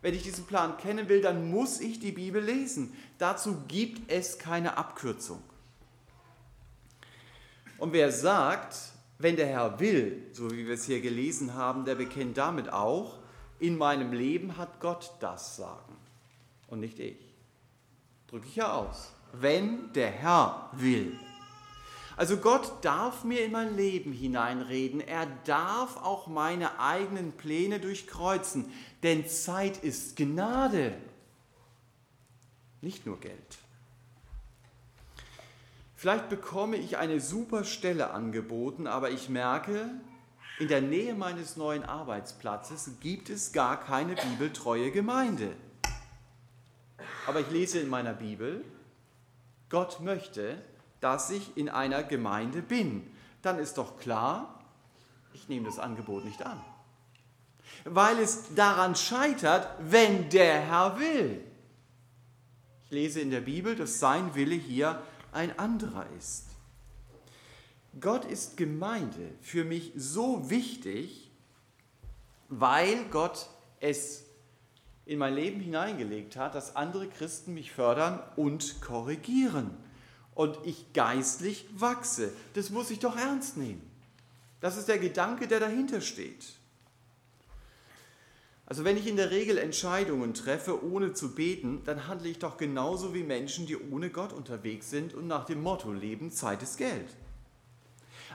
Wenn 0.02 0.14
ich 0.14 0.22
diesen 0.22 0.46
Plan 0.46 0.76
kennen 0.78 1.08
will, 1.08 1.20
dann 1.20 1.50
muss 1.50 1.80
ich 1.80 2.00
die 2.00 2.12
Bibel 2.12 2.42
lesen. 2.42 2.96
Dazu 3.18 3.62
gibt 3.68 4.10
es 4.10 4.38
keine 4.38 4.76
Abkürzung. 4.76 5.42
Und 7.78 7.92
wer 7.92 8.10
sagt, 8.10 8.76
wenn 9.18 9.36
der 9.36 9.46
Herr 9.46 9.80
will, 9.80 10.22
so 10.32 10.50
wie 10.50 10.66
wir 10.66 10.74
es 10.74 10.84
hier 10.84 11.00
gelesen 11.00 11.54
haben, 11.54 11.84
der 11.84 11.94
bekennt 11.94 12.38
damit 12.38 12.72
auch, 12.72 13.18
in 13.58 13.76
meinem 13.76 14.12
Leben 14.12 14.56
hat 14.56 14.80
Gott 14.80 15.12
das 15.20 15.56
Sagen 15.56 15.96
und 16.68 16.80
nicht 16.80 16.98
ich. 16.98 17.18
Drücke 18.28 18.46
ich 18.46 18.56
ja 18.56 18.72
aus. 18.72 19.12
Wenn 19.32 19.92
der 19.92 20.10
Herr 20.10 20.70
will. 20.72 21.18
Also 22.20 22.36
Gott 22.36 22.84
darf 22.84 23.24
mir 23.24 23.46
in 23.46 23.52
mein 23.52 23.78
Leben 23.78 24.12
hineinreden. 24.12 25.00
Er 25.00 25.24
darf 25.46 25.96
auch 25.96 26.26
meine 26.26 26.78
eigenen 26.78 27.32
Pläne 27.32 27.80
durchkreuzen. 27.80 28.70
Denn 29.02 29.26
Zeit 29.26 29.78
ist 29.82 30.16
Gnade, 30.16 30.92
nicht 32.82 33.06
nur 33.06 33.18
Geld. 33.20 33.58
Vielleicht 35.96 36.28
bekomme 36.28 36.76
ich 36.76 36.98
eine 36.98 37.20
super 37.20 37.64
Stelle 37.64 38.10
angeboten, 38.10 38.86
aber 38.86 39.10
ich 39.10 39.30
merke, 39.30 39.88
in 40.58 40.68
der 40.68 40.82
Nähe 40.82 41.14
meines 41.14 41.56
neuen 41.56 41.84
Arbeitsplatzes 41.84 42.90
gibt 43.00 43.30
es 43.30 43.52
gar 43.52 43.80
keine 43.80 44.14
bibeltreue 44.14 44.90
Gemeinde. 44.90 45.56
Aber 47.26 47.40
ich 47.40 47.50
lese 47.50 47.78
in 47.78 47.88
meiner 47.88 48.12
Bibel, 48.12 48.62
Gott 49.70 50.00
möchte, 50.00 50.62
dass 51.00 51.30
ich 51.30 51.56
in 51.56 51.68
einer 51.68 52.02
Gemeinde 52.02 52.62
bin, 52.62 53.10
dann 53.42 53.58
ist 53.58 53.78
doch 53.78 53.98
klar, 53.98 54.62
ich 55.32 55.48
nehme 55.48 55.66
das 55.66 55.78
Angebot 55.78 56.24
nicht 56.24 56.44
an. 56.44 56.60
Weil 57.84 58.18
es 58.18 58.54
daran 58.54 58.94
scheitert, 58.94 59.68
wenn 59.80 60.28
der 60.28 60.60
Herr 60.60 60.98
will. 60.98 61.44
Ich 62.84 62.90
lese 62.90 63.20
in 63.20 63.30
der 63.30 63.40
Bibel, 63.40 63.76
dass 63.76 64.00
sein 64.00 64.34
Wille 64.34 64.56
hier 64.56 65.00
ein 65.32 65.58
anderer 65.58 66.06
ist. 66.18 66.46
Gott 68.00 68.24
ist 68.24 68.56
Gemeinde 68.56 69.32
für 69.40 69.64
mich 69.64 69.92
so 69.96 70.50
wichtig, 70.50 71.30
weil 72.48 73.04
Gott 73.10 73.48
es 73.80 74.24
in 75.06 75.18
mein 75.18 75.34
Leben 75.34 75.60
hineingelegt 75.60 76.36
hat, 76.36 76.54
dass 76.54 76.76
andere 76.76 77.08
Christen 77.08 77.54
mich 77.54 77.72
fördern 77.72 78.22
und 78.36 78.80
korrigieren 78.80 79.76
und 80.34 80.58
ich 80.64 80.92
geistlich 80.92 81.66
wachse. 81.74 82.32
Das 82.54 82.70
muss 82.70 82.90
ich 82.90 82.98
doch 82.98 83.16
ernst 83.16 83.56
nehmen. 83.56 83.82
Das 84.60 84.76
ist 84.76 84.88
der 84.88 84.98
Gedanke, 84.98 85.48
der 85.48 85.60
dahinter 85.60 86.00
steht. 86.00 86.44
Also 88.70 88.84
wenn 88.84 88.96
ich 88.96 89.08
in 89.08 89.16
der 89.16 89.32
Regel 89.32 89.58
Entscheidungen 89.58 90.32
treffe, 90.32 90.84
ohne 90.84 91.12
zu 91.12 91.34
beten, 91.34 91.82
dann 91.84 92.06
handle 92.06 92.28
ich 92.28 92.38
doch 92.38 92.56
genauso 92.56 93.14
wie 93.14 93.24
Menschen, 93.24 93.66
die 93.66 93.76
ohne 93.76 94.10
Gott 94.10 94.32
unterwegs 94.32 94.90
sind 94.90 95.12
und 95.12 95.26
nach 95.26 95.44
dem 95.44 95.60
Motto 95.60 95.92
leben, 95.92 96.30
Zeit 96.30 96.62
ist 96.62 96.78
Geld. 96.78 97.08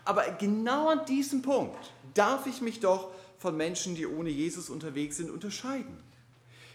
Aber 0.04 0.24
genau 0.32 0.90
an 0.90 1.06
diesem 1.06 1.42
Punkt 1.42 1.94
darf 2.14 2.48
ich 2.48 2.60
mich 2.60 2.82
doch 2.82 3.12
von 3.38 3.56
Menschen, 3.56 3.96
die 3.96 4.06
ohne 4.06 4.30
Jesus 4.30 4.70
unterwegs 4.70 5.16
sind, 5.16 5.32
unterscheiden. 5.32 5.98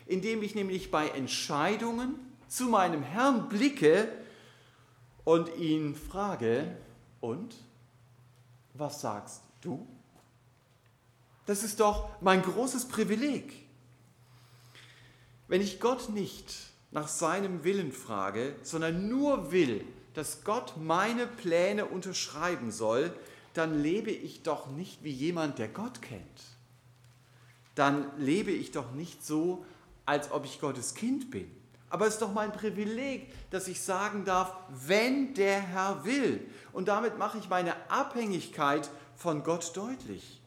Indem 0.07 0.43
ich 0.43 0.55
nämlich 0.55 0.91
bei 0.91 1.09
Entscheidungen 1.09 2.15
zu 2.49 2.65
meinem 2.65 3.03
Herrn 3.03 3.51
blicke 3.51 4.09
und 5.31 5.55
ihn 5.59 5.95
frage, 5.95 6.77
und 7.21 7.55
was 8.75 9.01
sagst 9.01 9.43
du? 9.61 9.87
Das 11.47 11.63
ist 11.63 11.79
doch 11.79 12.09
mein 12.21 12.43
großes 12.43 12.89
Privileg. 12.89 13.55
Wenn 15.47 15.61
ich 15.61 15.79
Gott 15.79 16.09
nicht 16.09 16.53
nach 16.91 17.07
seinem 17.07 17.63
Willen 17.63 17.93
frage, 17.93 18.57
sondern 18.65 19.09
nur 19.09 19.53
will, 19.53 19.85
dass 20.15 20.43
Gott 20.43 20.77
meine 20.77 21.29
Pläne 21.29 21.87
unterschreiben 21.87 22.73
soll, 22.73 23.15
dann 23.55 23.81
lebe 23.81 24.11
ich 24.11 24.43
doch 24.43 24.69
nicht 24.73 25.05
wie 25.05 25.13
jemand, 25.13 25.61
der 25.61 25.69
Gott 25.69 26.03
kennt. 26.03 26.43
Dann 27.77 28.11
lebe 28.19 28.51
ich 28.51 28.73
doch 28.73 28.91
nicht 28.95 29.25
so, 29.25 29.65
als 30.07 30.33
ob 30.33 30.45
ich 30.45 30.61
Gottes 30.61 30.95
Kind 30.95 31.31
bin. 31.31 31.60
Aber 31.91 32.07
es 32.07 32.15
ist 32.15 32.23
doch 32.23 32.33
mein 32.33 32.53
Privileg, 32.53 33.33
dass 33.51 33.67
ich 33.67 33.83
sagen 33.83 34.25
darf, 34.25 34.55
wenn 34.69 35.35
der 35.35 35.61
Herr 35.61 36.05
will. 36.05 36.49
Und 36.73 36.87
damit 36.89 37.19
mache 37.19 37.39
ich 37.39 37.49
meine 37.49 37.75
Abhängigkeit 37.91 38.89
von 39.17 39.43
Gott 39.43 39.77
deutlich. 39.77 40.41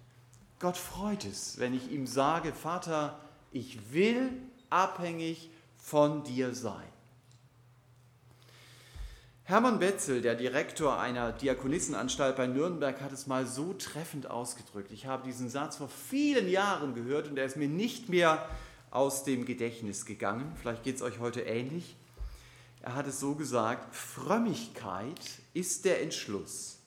Gott 0.60 0.78
freut 0.78 1.26
es, 1.26 1.60
wenn 1.60 1.74
ich 1.74 1.92
ihm 1.92 2.08
sage, 2.08 2.54
Vater, 2.54 3.20
ich 3.52 3.92
will 3.92 4.32
abhängig 4.70 5.52
von 5.78 6.24
dir 6.24 6.56
sein. 6.56 6.88
Hermann 9.46 9.78
Betzel, 9.78 10.22
der 10.22 10.36
Direktor 10.36 10.98
einer 10.98 11.34
Diakonissenanstalt 11.34 12.38
bei 12.38 12.48
Nürnberg, 12.48 13.02
hat 13.02 13.12
es 13.12 13.28
mal 13.28 13.46
so 13.46 13.74
treffend 13.74 14.32
ausgedrückt. 14.32 14.94
Ich 14.94 15.06
habe 15.06 15.26
diesen 15.26 15.50
Satz 15.50 15.76
vor 15.76 15.90
vielen 15.90 16.48
Jahren 16.48 16.96
gehört 16.96 17.28
und 17.28 17.38
er 17.38 17.44
ist 17.44 17.58
mir 17.58 17.68
nicht 17.68 18.08
mehr 18.08 18.48
aus 18.94 19.24
dem 19.24 19.46
Gedächtnis 19.46 20.06
gegangen. 20.06 20.56
Vielleicht 20.60 20.84
geht 20.84 20.98
es 20.98 21.02
euch 21.02 21.20
heute 21.20 21.42
ähnlich. 21.42 21.96
Er 22.82 22.96
hat 22.96 23.08
es 23.08 23.20
so 23.20 23.34
gesagt, 23.34 23.96
Frömmigkeit 23.96 25.20
ist 25.54 25.86
der 25.86 26.02
Entschluss, 26.02 26.80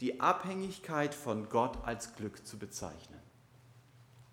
die 0.00 0.20
Abhängigkeit 0.20 1.14
von 1.14 1.48
Gott 1.48 1.78
als 1.84 2.16
Glück 2.16 2.44
zu 2.44 2.58
bezeichnen. 2.58 3.20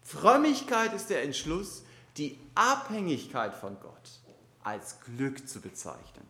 Frömmigkeit 0.01 0.93
ist 0.93 1.11
der 1.11 1.23
Entschluss, 1.23 1.83
die 2.17 2.39
Abhängigkeit 2.55 3.53
von 3.53 3.79
Gott 3.79 4.21
als 4.63 4.99
Glück 5.01 5.47
zu 5.47 5.61
bezeichnen. 5.61 6.25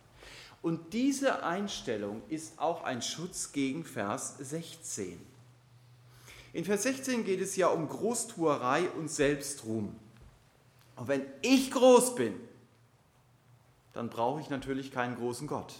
Und 0.61 0.91
diese 0.91 1.43
Einstellung 1.43 2.21
ist 2.27 2.59
auch 2.59 2.83
ein 2.83 3.01
Schutz 3.01 3.53
gegen 3.53 3.85
Vers 3.85 4.35
16. 4.39 5.17
In 6.51 6.65
Vers 6.65 6.83
16 6.83 7.23
geht 7.23 7.39
es 7.39 7.55
ja 7.55 7.67
um 7.67 7.87
Großtuerei 7.87 8.89
und 8.89 9.09
Selbstruhm. 9.09 9.95
Und 10.99 11.07
wenn 11.07 11.25
ich 11.41 11.71
groß 11.71 12.15
bin, 12.15 12.37
dann 13.93 14.09
brauche 14.09 14.41
ich 14.41 14.49
natürlich 14.49 14.91
keinen 14.91 15.15
großen 15.15 15.47
Gott. 15.47 15.73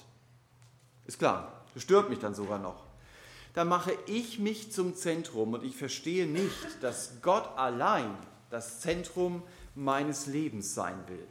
Ist 1.07 1.19
klar, 1.19 1.61
das 1.73 1.83
stört 1.83 2.09
mich 2.09 2.19
dann 2.19 2.33
sogar 2.33 2.57
noch. 2.57 2.85
Dann 3.53 3.67
mache 3.67 3.91
ich 4.07 4.39
mich 4.39 4.71
zum 4.71 4.95
Zentrum 4.95 5.53
und 5.53 5.63
ich 5.65 5.75
verstehe 5.75 6.25
nicht, 6.25 6.81
dass 6.81 7.21
Gott 7.21 7.49
allein 7.57 8.15
das 8.49 8.79
Zentrum 8.79 9.43
meines 9.75 10.25
Lebens 10.25 10.73
sein 10.73 10.95
will. 11.07 11.27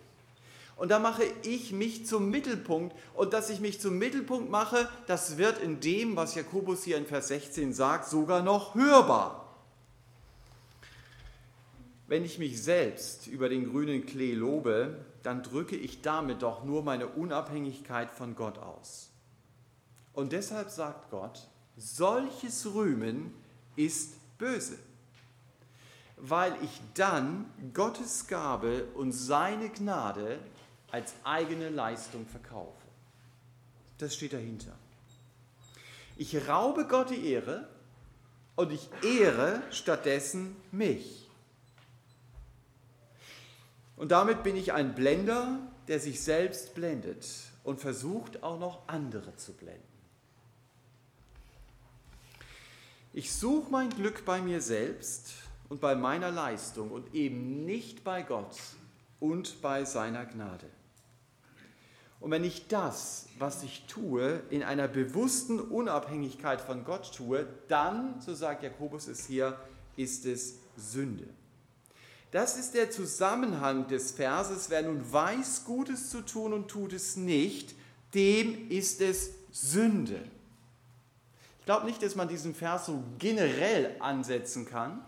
Und 0.76 0.90
da 0.90 0.98
mache 0.98 1.24
ich 1.42 1.72
mich 1.72 2.06
zum 2.06 2.28
Mittelpunkt. 2.28 2.94
Und 3.14 3.32
dass 3.32 3.48
ich 3.48 3.60
mich 3.60 3.80
zum 3.80 3.96
Mittelpunkt 3.96 4.50
mache, 4.50 4.86
das 5.06 5.38
wird 5.38 5.62
in 5.62 5.80
dem, 5.80 6.14
was 6.14 6.34
Jakobus 6.34 6.84
hier 6.84 6.98
in 6.98 7.06
Vers 7.06 7.28
16 7.28 7.72
sagt, 7.72 8.06
sogar 8.06 8.42
noch 8.42 8.74
hörbar. 8.74 9.37
Wenn 12.08 12.24
ich 12.24 12.38
mich 12.38 12.62
selbst 12.62 13.26
über 13.26 13.50
den 13.50 13.70
grünen 13.70 14.06
Klee 14.06 14.34
lobe, 14.34 14.96
dann 15.22 15.42
drücke 15.42 15.76
ich 15.76 16.00
damit 16.00 16.40
doch 16.40 16.64
nur 16.64 16.82
meine 16.82 17.06
Unabhängigkeit 17.06 18.10
von 18.10 18.34
Gott 18.34 18.56
aus. 18.58 19.10
Und 20.14 20.32
deshalb 20.32 20.70
sagt 20.70 21.10
Gott, 21.10 21.46
solches 21.76 22.74
Rühmen 22.74 23.34
ist 23.76 24.14
böse, 24.38 24.78
weil 26.16 26.54
ich 26.62 26.80
dann 26.94 27.44
Gottes 27.74 28.26
Gabe 28.26 28.86
und 28.94 29.12
seine 29.12 29.68
Gnade 29.68 30.38
als 30.90 31.12
eigene 31.24 31.68
Leistung 31.68 32.26
verkaufe. 32.26 32.72
Das 33.98 34.14
steht 34.14 34.32
dahinter. 34.32 34.72
Ich 36.16 36.48
raube 36.48 36.86
Gott 36.86 37.10
die 37.10 37.26
Ehre 37.26 37.68
und 38.56 38.72
ich 38.72 38.88
ehre 39.02 39.62
stattdessen 39.70 40.56
mich. 40.72 41.27
Und 43.98 44.12
damit 44.12 44.44
bin 44.44 44.56
ich 44.56 44.72
ein 44.72 44.94
Blender, 44.94 45.58
der 45.88 45.98
sich 45.98 46.20
selbst 46.22 46.74
blendet 46.74 47.26
und 47.64 47.80
versucht 47.80 48.44
auch 48.44 48.58
noch 48.58 48.86
andere 48.86 49.34
zu 49.36 49.52
blenden. 49.52 49.82
Ich 53.12 53.32
suche 53.32 53.70
mein 53.70 53.90
Glück 53.90 54.24
bei 54.24 54.40
mir 54.40 54.60
selbst 54.60 55.32
und 55.68 55.80
bei 55.80 55.96
meiner 55.96 56.30
Leistung 56.30 56.92
und 56.92 57.12
eben 57.12 57.64
nicht 57.64 58.04
bei 58.04 58.22
Gott 58.22 58.56
und 59.18 59.60
bei 59.60 59.84
seiner 59.84 60.24
Gnade. 60.24 60.66
Und 62.20 62.30
wenn 62.30 62.44
ich 62.44 62.68
das, 62.68 63.26
was 63.38 63.64
ich 63.64 63.86
tue, 63.86 64.42
in 64.50 64.62
einer 64.62 64.86
bewussten 64.86 65.58
Unabhängigkeit 65.58 66.60
von 66.60 66.84
Gott 66.84 67.12
tue, 67.16 67.46
dann, 67.66 68.20
so 68.20 68.34
sagt 68.34 68.62
Jakobus 68.62 69.08
es 69.08 69.26
hier, 69.26 69.58
ist 69.96 70.24
es 70.24 70.56
Sünde. 70.76 71.28
Das 72.30 72.58
ist 72.58 72.74
der 72.74 72.90
Zusammenhang 72.90 73.88
des 73.88 74.10
Verses. 74.10 74.68
Wer 74.68 74.82
nun 74.82 75.10
weiß, 75.10 75.64
Gutes 75.64 76.10
zu 76.10 76.20
tun 76.20 76.52
und 76.52 76.68
tut 76.68 76.92
es 76.92 77.16
nicht, 77.16 77.74
dem 78.14 78.70
ist 78.70 79.00
es 79.00 79.30
Sünde. 79.50 80.20
Ich 81.60 81.64
glaube 81.64 81.86
nicht, 81.86 82.02
dass 82.02 82.16
man 82.16 82.28
diesen 82.28 82.54
Vers 82.54 82.86
so 82.86 83.02
generell 83.18 83.96
ansetzen 84.00 84.66
kann, 84.66 85.02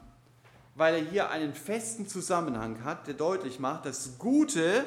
weil 0.74 0.94
er 0.94 1.11
hier 1.11 1.30
einen 1.30 1.54
festen 1.54 2.06
Zusammenhang 2.06 2.85
hat, 2.85 3.06
der 3.06 3.14
deutlich 3.14 3.59
macht, 3.59 3.87
das 3.87 4.18
Gute 4.18 4.85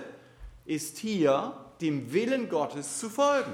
ist 0.66 0.98
hier 0.98 1.58
dem 1.82 2.14
Willen 2.14 2.50
Gottes 2.50 3.00
zu 3.00 3.10
folgen. 3.10 3.54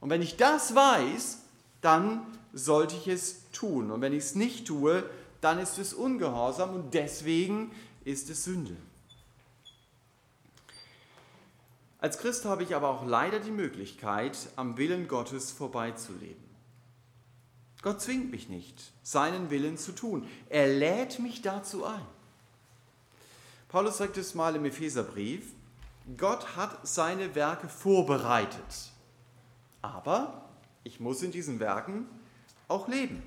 Und 0.00 0.10
wenn 0.10 0.22
ich 0.22 0.36
das 0.36 0.74
weiß, 0.74 1.38
dann 1.80 2.26
sollte 2.52 2.96
ich 2.96 3.06
es 3.06 3.50
tun. 3.52 3.90
Und 3.90 4.00
wenn 4.00 4.12
ich 4.12 4.24
es 4.24 4.34
nicht 4.34 4.66
tue, 4.66 5.04
dann 5.40 5.58
ist 5.58 5.78
es 5.78 5.94
Ungehorsam 5.94 6.74
und 6.74 6.94
deswegen 6.94 7.72
ist 8.04 8.30
es 8.30 8.44
Sünde. 8.44 8.76
Als 11.98 12.18
Christ 12.18 12.46
habe 12.46 12.62
ich 12.62 12.74
aber 12.74 12.88
auch 12.88 13.04
leider 13.04 13.40
die 13.40 13.50
Möglichkeit, 13.50 14.36
am 14.56 14.78
Willen 14.78 15.06
Gottes 15.06 15.50
vorbeizuleben. 15.50 16.50
Gott 17.82 18.00
zwingt 18.00 18.30
mich 18.30 18.48
nicht, 18.48 18.92
seinen 19.02 19.50
Willen 19.50 19.76
zu 19.76 19.92
tun. 19.92 20.26
Er 20.48 20.66
lädt 20.66 21.18
mich 21.18 21.42
dazu 21.42 21.84
ein. 21.84 22.06
Paulus 23.68 23.98
sagt 23.98 24.16
es 24.16 24.34
mal 24.34 24.56
im 24.56 24.64
Epheserbrief, 24.64 25.52
Gott 26.16 26.56
hat 26.56 26.86
seine 26.86 27.34
Werke 27.34 27.68
vorbereitet. 27.68 28.92
Aber 29.82 30.48
ich 30.84 31.00
muss 31.00 31.22
in 31.22 31.30
diesen 31.30 31.60
Werken 31.60 32.06
auch 32.68 32.88
leben. 32.88 33.22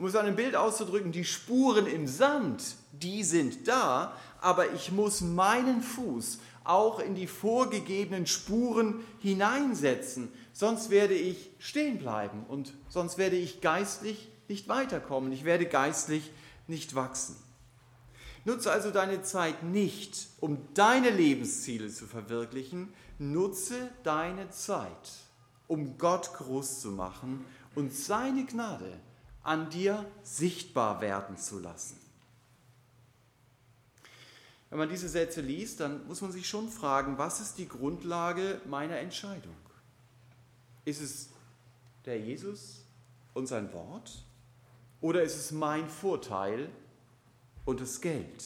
Um 0.00 0.06
es 0.06 0.16
an 0.16 0.24
einem 0.24 0.36
Bild 0.36 0.56
auszudrücken, 0.56 1.12
die 1.12 1.26
Spuren 1.26 1.86
im 1.86 2.06
Sand, 2.06 2.76
die 2.90 3.22
sind 3.22 3.68
da, 3.68 4.16
aber 4.40 4.72
ich 4.72 4.90
muss 4.92 5.20
meinen 5.20 5.82
Fuß 5.82 6.38
auch 6.64 7.00
in 7.00 7.14
die 7.14 7.26
vorgegebenen 7.26 8.26
Spuren 8.26 9.04
hineinsetzen, 9.18 10.32
sonst 10.54 10.88
werde 10.88 11.12
ich 11.12 11.50
stehen 11.58 11.98
bleiben 11.98 12.46
und 12.48 12.72
sonst 12.88 13.18
werde 13.18 13.36
ich 13.36 13.60
geistlich 13.60 14.30
nicht 14.48 14.68
weiterkommen, 14.68 15.32
ich 15.32 15.44
werde 15.44 15.66
geistlich 15.66 16.32
nicht 16.66 16.94
wachsen. 16.94 17.36
Nutze 18.46 18.72
also 18.72 18.90
deine 18.90 19.20
Zeit 19.20 19.64
nicht, 19.64 20.28
um 20.40 20.66
deine 20.72 21.10
Lebensziele 21.10 21.90
zu 21.90 22.06
verwirklichen. 22.06 22.94
Nutze 23.18 23.90
deine 24.02 24.48
Zeit, 24.48 25.10
um 25.68 25.98
Gott 25.98 26.32
groß 26.32 26.80
zu 26.80 26.90
machen 26.90 27.44
und 27.74 27.94
seine 27.94 28.46
Gnade 28.46 28.98
an 29.42 29.70
dir 29.70 30.04
sichtbar 30.22 31.00
werden 31.00 31.36
zu 31.36 31.58
lassen. 31.58 31.98
Wenn 34.68 34.78
man 34.78 34.88
diese 34.88 35.08
Sätze 35.08 35.40
liest, 35.40 35.80
dann 35.80 36.06
muss 36.06 36.20
man 36.20 36.30
sich 36.30 36.48
schon 36.48 36.68
fragen, 36.68 37.18
was 37.18 37.40
ist 37.40 37.58
die 37.58 37.68
Grundlage 37.68 38.60
meiner 38.66 38.98
Entscheidung? 38.98 39.56
Ist 40.84 41.00
es 41.00 41.28
der 42.04 42.20
Jesus 42.20 42.84
und 43.34 43.46
sein 43.46 43.72
Wort? 43.72 44.24
Oder 45.00 45.22
ist 45.22 45.36
es 45.36 45.50
mein 45.50 45.88
Vorteil 45.88 46.70
und 47.64 47.80
das 47.80 48.00
Geld. 48.00 48.42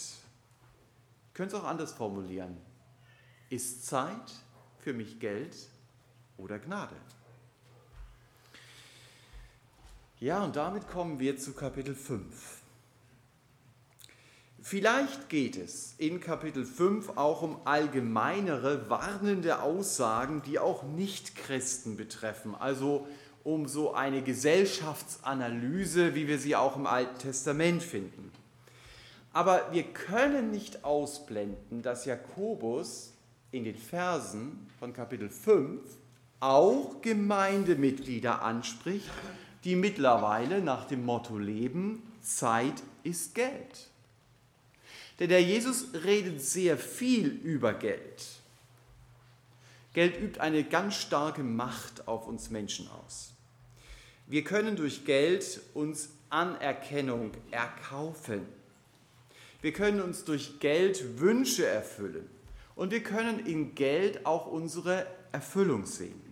Ich 1.28 1.34
könnte 1.34 1.56
es 1.56 1.62
auch 1.62 1.66
anders 1.66 1.92
formulieren. 1.92 2.56
Ist 3.50 3.86
Zeit 3.86 4.34
für 4.78 4.92
mich 4.92 5.20
Geld 5.20 5.56
oder 6.36 6.58
Gnade? 6.58 6.96
Ja, 10.20 10.44
und 10.44 10.56
damit 10.56 10.88
kommen 10.88 11.18
wir 11.18 11.36
zu 11.36 11.52
Kapitel 11.52 11.94
5. 11.94 12.24
Vielleicht 14.62 15.28
geht 15.28 15.56
es 15.56 15.94
in 15.98 16.20
Kapitel 16.20 16.64
5 16.64 17.16
auch 17.16 17.42
um 17.42 17.58
allgemeinere, 17.66 18.88
warnende 18.88 19.60
Aussagen, 19.60 20.40
die 20.46 20.58
auch 20.58 20.84
Nichtchristen 20.84 21.96
betreffen, 21.96 22.54
also 22.54 23.06
um 23.42 23.68
so 23.68 23.92
eine 23.92 24.22
Gesellschaftsanalyse, 24.22 26.14
wie 26.14 26.28
wir 26.28 26.38
sie 26.38 26.56
auch 26.56 26.76
im 26.76 26.86
Alten 26.86 27.18
Testament 27.18 27.82
finden. 27.82 28.32
Aber 29.34 29.68
wir 29.72 29.82
können 29.82 30.52
nicht 30.52 30.84
ausblenden, 30.84 31.82
dass 31.82 32.06
Jakobus 32.06 33.12
in 33.50 33.64
den 33.64 33.76
Versen 33.76 34.66
von 34.78 34.94
Kapitel 34.94 35.28
5 35.28 35.82
auch 36.40 37.02
Gemeindemitglieder 37.02 38.42
anspricht, 38.42 39.10
die 39.64 39.76
mittlerweile 39.76 40.60
nach 40.60 40.86
dem 40.86 41.04
Motto 41.04 41.38
leben, 41.38 42.02
Zeit 42.20 42.82
ist 43.02 43.34
Geld. 43.34 43.88
Denn 45.18 45.28
der 45.28 45.42
Jesus 45.42 45.86
redet 46.04 46.40
sehr 46.40 46.76
viel 46.76 47.28
über 47.28 47.72
Geld. 47.72 48.24
Geld 49.94 50.20
übt 50.20 50.40
eine 50.40 50.64
ganz 50.64 50.96
starke 50.96 51.42
Macht 51.42 52.08
auf 52.08 52.26
uns 52.26 52.50
Menschen 52.50 52.88
aus. 52.90 53.32
Wir 54.26 54.42
können 54.42 54.76
durch 54.76 55.04
Geld 55.04 55.60
uns 55.72 56.10
Anerkennung 56.30 57.30
erkaufen. 57.50 58.46
Wir 59.62 59.72
können 59.72 60.00
uns 60.00 60.24
durch 60.24 60.58
Geld 60.58 61.20
Wünsche 61.20 61.64
erfüllen 61.64 62.28
und 62.74 62.90
wir 62.90 63.02
können 63.02 63.46
in 63.46 63.74
Geld 63.74 64.26
auch 64.26 64.46
unsere 64.46 65.06
Erfüllung 65.30 65.86
sehen. 65.86 66.23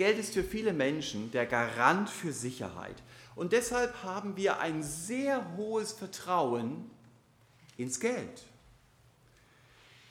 Geld 0.00 0.18
ist 0.18 0.32
für 0.32 0.42
viele 0.42 0.72
Menschen 0.72 1.30
der 1.30 1.44
Garant 1.44 2.08
für 2.08 2.32
Sicherheit 2.32 3.02
und 3.36 3.52
deshalb 3.52 4.02
haben 4.02 4.34
wir 4.34 4.58
ein 4.58 4.82
sehr 4.82 5.44
hohes 5.58 5.92
Vertrauen 5.92 6.90
ins 7.76 8.00
Geld. 8.00 8.46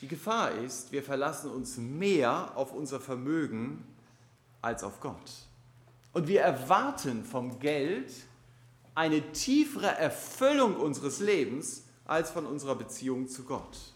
Die 0.01 0.07
Gefahr 0.07 0.51
ist, 0.51 0.91
wir 0.91 1.01
verlassen 1.01 1.49
uns 1.49 1.77
mehr 1.77 2.55
auf 2.55 2.71
unser 2.71 2.99
Vermögen 2.99 3.83
als 4.61 4.83
auf 4.83 4.99
Gott. 4.99 5.31
Und 6.13 6.27
wir 6.27 6.41
erwarten 6.41 7.25
vom 7.25 7.57
Geld 7.57 8.13
eine 8.93 9.31
tiefere 9.31 9.87
Erfüllung 9.87 10.75
unseres 10.75 11.19
Lebens 11.19 11.81
als 12.05 12.29
von 12.29 12.45
unserer 12.45 12.75
Beziehung 12.75 13.27
zu 13.27 13.43
Gott. 13.43 13.95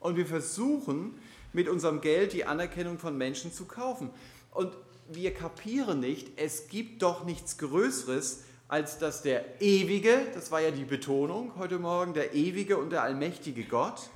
Und 0.00 0.16
wir 0.16 0.26
versuchen 0.26 1.16
mit 1.52 1.68
unserem 1.68 2.00
Geld 2.00 2.32
die 2.32 2.44
Anerkennung 2.44 2.98
von 2.98 3.16
Menschen 3.16 3.52
zu 3.52 3.66
kaufen. 3.66 4.10
Und 4.54 4.74
wir 5.08 5.34
kapieren 5.34 6.00
nicht, 6.00 6.38
es 6.38 6.68
gibt 6.68 7.02
doch 7.02 7.24
nichts 7.24 7.58
Größeres, 7.58 8.44
als 8.68 8.98
dass 8.98 9.20
der 9.20 9.60
ewige, 9.60 10.26
das 10.32 10.50
war 10.50 10.60
ja 10.60 10.70
die 10.70 10.84
Betonung 10.84 11.52
heute 11.56 11.78
Morgen, 11.78 12.14
der 12.14 12.34
ewige 12.34 12.78
und 12.78 12.90
der 12.90 13.02
allmächtige 13.02 13.64
Gott, 13.64 14.08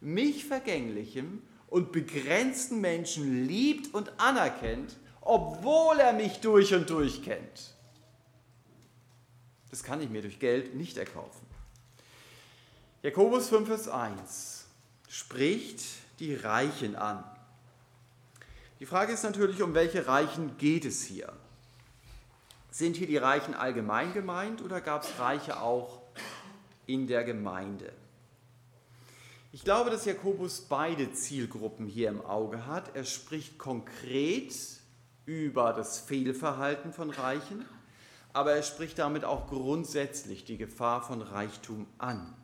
mich 0.00 0.44
vergänglichem 0.44 1.42
und 1.68 1.90
begrenzten 1.90 2.80
Menschen 2.80 3.46
liebt 3.46 3.92
und 3.92 4.12
anerkennt, 4.20 4.96
obwohl 5.20 5.98
er 5.98 6.12
mich 6.12 6.40
durch 6.40 6.72
und 6.72 6.88
durch 6.88 7.24
kennt. 7.24 7.74
Das 9.70 9.82
kann 9.82 10.00
ich 10.00 10.08
mir 10.08 10.22
durch 10.22 10.38
Geld 10.38 10.74
nicht 10.76 10.96
erkaufen. 10.96 11.46
Jakobus 13.02 13.48
5, 13.48 13.66
Vers 13.66 13.88
1 13.88 14.66
spricht 15.08 15.80
die 16.18 16.34
Reichen 16.34 16.96
an. 16.96 17.24
Die 18.78 18.86
Frage 18.86 19.14
ist 19.14 19.22
natürlich, 19.22 19.62
um 19.62 19.72
welche 19.72 20.06
Reichen 20.06 20.58
geht 20.58 20.84
es 20.84 21.02
hier? 21.02 21.32
Sind 22.70 22.96
hier 22.96 23.06
die 23.06 23.16
Reichen 23.16 23.54
allgemein 23.54 24.12
gemeint 24.12 24.60
oder 24.60 24.82
gab 24.82 25.02
es 25.02 25.18
Reiche 25.18 25.62
auch 25.62 26.02
in 26.84 27.06
der 27.06 27.24
Gemeinde? 27.24 27.90
Ich 29.50 29.64
glaube, 29.64 29.88
dass 29.88 30.04
Jakobus 30.04 30.60
beide 30.60 31.10
Zielgruppen 31.12 31.86
hier 31.86 32.10
im 32.10 32.20
Auge 32.20 32.66
hat. 32.66 32.94
Er 32.94 33.04
spricht 33.04 33.56
konkret 33.56 34.54
über 35.24 35.72
das 35.72 35.98
Fehlverhalten 35.98 36.92
von 36.92 37.08
Reichen, 37.08 37.64
aber 38.34 38.52
er 38.52 38.62
spricht 38.62 38.98
damit 38.98 39.24
auch 39.24 39.46
grundsätzlich 39.46 40.44
die 40.44 40.58
Gefahr 40.58 41.00
von 41.00 41.22
Reichtum 41.22 41.86
an. 41.96 42.34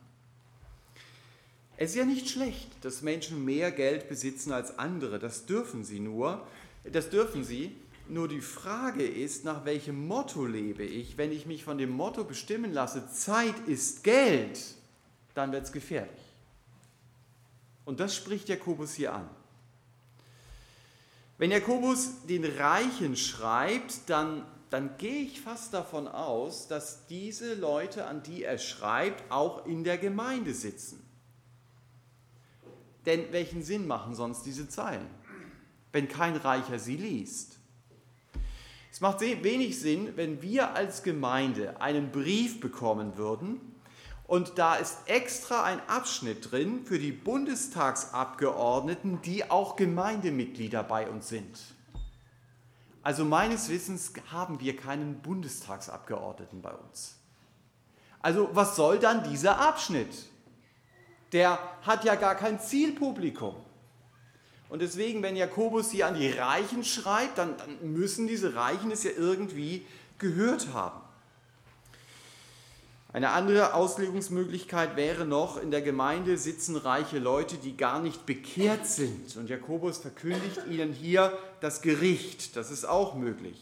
Es 1.77 1.91
ist 1.91 1.95
ja 1.95 2.05
nicht 2.05 2.29
schlecht, 2.29 2.69
dass 2.81 3.01
Menschen 3.01 3.43
mehr 3.43 3.71
Geld 3.71 4.07
besitzen 4.07 4.51
als 4.51 4.77
andere. 4.77 5.19
Das 5.19 5.45
dürfen 5.45 5.83
sie 5.83 5.99
nur. 5.99 6.45
Das 6.83 7.09
dürfen 7.09 7.43
sie. 7.43 7.75
Nur 8.09 8.27
die 8.27 8.41
Frage 8.41 9.05
ist, 9.05 9.45
nach 9.45 9.65
welchem 9.65 10.07
Motto 10.07 10.45
lebe 10.45 10.83
ich? 10.83 11.17
Wenn 11.17 11.31
ich 11.31 11.45
mich 11.45 11.63
von 11.63 11.77
dem 11.77 11.89
Motto 11.89 12.25
bestimmen 12.25 12.73
lasse, 12.73 13.09
Zeit 13.09 13.55
ist 13.65 14.03
Geld, 14.03 14.59
dann 15.33 15.51
wird 15.51 15.63
es 15.63 15.71
gefährlich. 15.71 16.11
Und 17.85 17.99
das 17.99 18.15
spricht 18.15 18.49
Jakobus 18.49 18.93
hier 18.93 19.13
an. 19.13 19.29
Wenn 21.37 21.51
Jakobus 21.51 22.25
den 22.29 22.45
Reichen 22.45 23.15
schreibt, 23.15 24.09
dann, 24.09 24.45
dann 24.69 24.97
gehe 24.97 25.23
ich 25.23 25.41
fast 25.41 25.73
davon 25.73 26.07
aus, 26.07 26.67
dass 26.67 27.07
diese 27.07 27.55
Leute, 27.55 28.05
an 28.05 28.21
die 28.21 28.43
er 28.43 28.57
schreibt, 28.57 29.31
auch 29.31 29.65
in 29.65 29.83
der 29.83 29.97
Gemeinde 29.97 30.53
sitzen. 30.53 31.02
Denn 33.05 33.31
welchen 33.31 33.63
Sinn 33.63 33.87
machen 33.87 34.15
sonst 34.15 34.45
diese 34.45 34.69
Zeilen, 34.69 35.07
wenn 35.91 36.07
kein 36.07 36.35
Reicher 36.35 36.79
sie 36.79 36.97
liest? 36.97 37.59
Es 38.91 39.01
macht 39.01 39.21
wenig 39.21 39.79
Sinn, 39.79 40.13
wenn 40.15 40.41
wir 40.41 40.75
als 40.75 41.03
Gemeinde 41.03 41.81
einen 41.81 42.11
Brief 42.11 42.59
bekommen 42.59 43.17
würden 43.17 43.59
und 44.27 44.57
da 44.57 44.75
ist 44.75 44.99
extra 45.05 45.63
ein 45.63 45.81
Abschnitt 45.87 46.51
drin 46.51 46.85
für 46.85 46.97
die 46.97 47.11
Bundestagsabgeordneten, 47.11 49.21
die 49.21 49.51
auch 49.51 49.75
Gemeindemitglieder 49.75 50.81
bei 50.83 51.09
uns 51.09 51.27
sind. 51.27 51.59
Also 53.01 53.25
meines 53.25 53.67
Wissens 53.69 54.13
haben 54.31 54.61
wir 54.61 54.77
keinen 54.77 55.21
Bundestagsabgeordneten 55.21 56.61
bei 56.61 56.71
uns. 56.71 57.17
Also 58.21 58.47
was 58.53 58.77
soll 58.77 58.99
dann 58.99 59.29
dieser 59.29 59.59
Abschnitt? 59.59 60.29
Der 61.33 61.59
hat 61.81 62.05
ja 62.05 62.15
gar 62.15 62.35
kein 62.35 62.59
Zielpublikum. 62.59 63.55
Und 64.69 64.81
deswegen, 64.81 65.21
wenn 65.21 65.35
Jakobus 65.35 65.91
hier 65.91 66.07
an 66.07 66.15
die 66.15 66.29
Reichen 66.29 66.83
schreibt, 66.83 67.37
dann, 67.37 67.57
dann 67.57 67.93
müssen 67.93 68.27
diese 68.27 68.55
Reichen 68.55 68.91
es 68.91 69.03
ja 69.03 69.11
irgendwie 69.17 69.85
gehört 70.17 70.73
haben. 70.73 70.99
Eine 73.11 73.29
andere 73.29 73.75
Auslegungsmöglichkeit 73.75 74.95
wäre 74.95 75.25
noch, 75.25 75.61
in 75.61 75.69
der 75.69 75.83
Gemeinde 75.83 76.35
sitzen 76.39 76.75
reiche 76.75 77.19
Leute, 77.19 77.57
die 77.57 77.77
gar 77.77 77.99
nicht 77.99 78.25
bekehrt 78.25 78.87
sind. 78.87 79.37
Und 79.37 79.49
Jakobus 79.49 79.99
verkündigt 79.99 80.61
ihnen 80.67 80.91
hier 80.93 81.37
das 81.61 81.83
Gericht. 81.83 82.55
Das 82.55 82.71
ist 82.71 82.85
auch 82.85 83.13
möglich. 83.13 83.61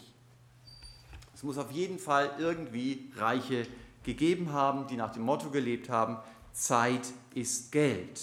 Es 1.36 1.44
muss 1.44 1.58
auf 1.58 1.72
jeden 1.72 2.00
Fall 2.00 2.32
irgendwie 2.40 3.12
Reiche 3.18 3.68
gegeben 4.04 4.54
haben, 4.54 4.88
die 4.88 4.96
nach 4.96 5.12
dem 5.12 5.24
Motto 5.24 5.50
gelebt 5.50 5.90
haben, 5.90 6.18
Zeit 6.54 7.08
ist 7.34 7.72
Geld. 7.72 8.20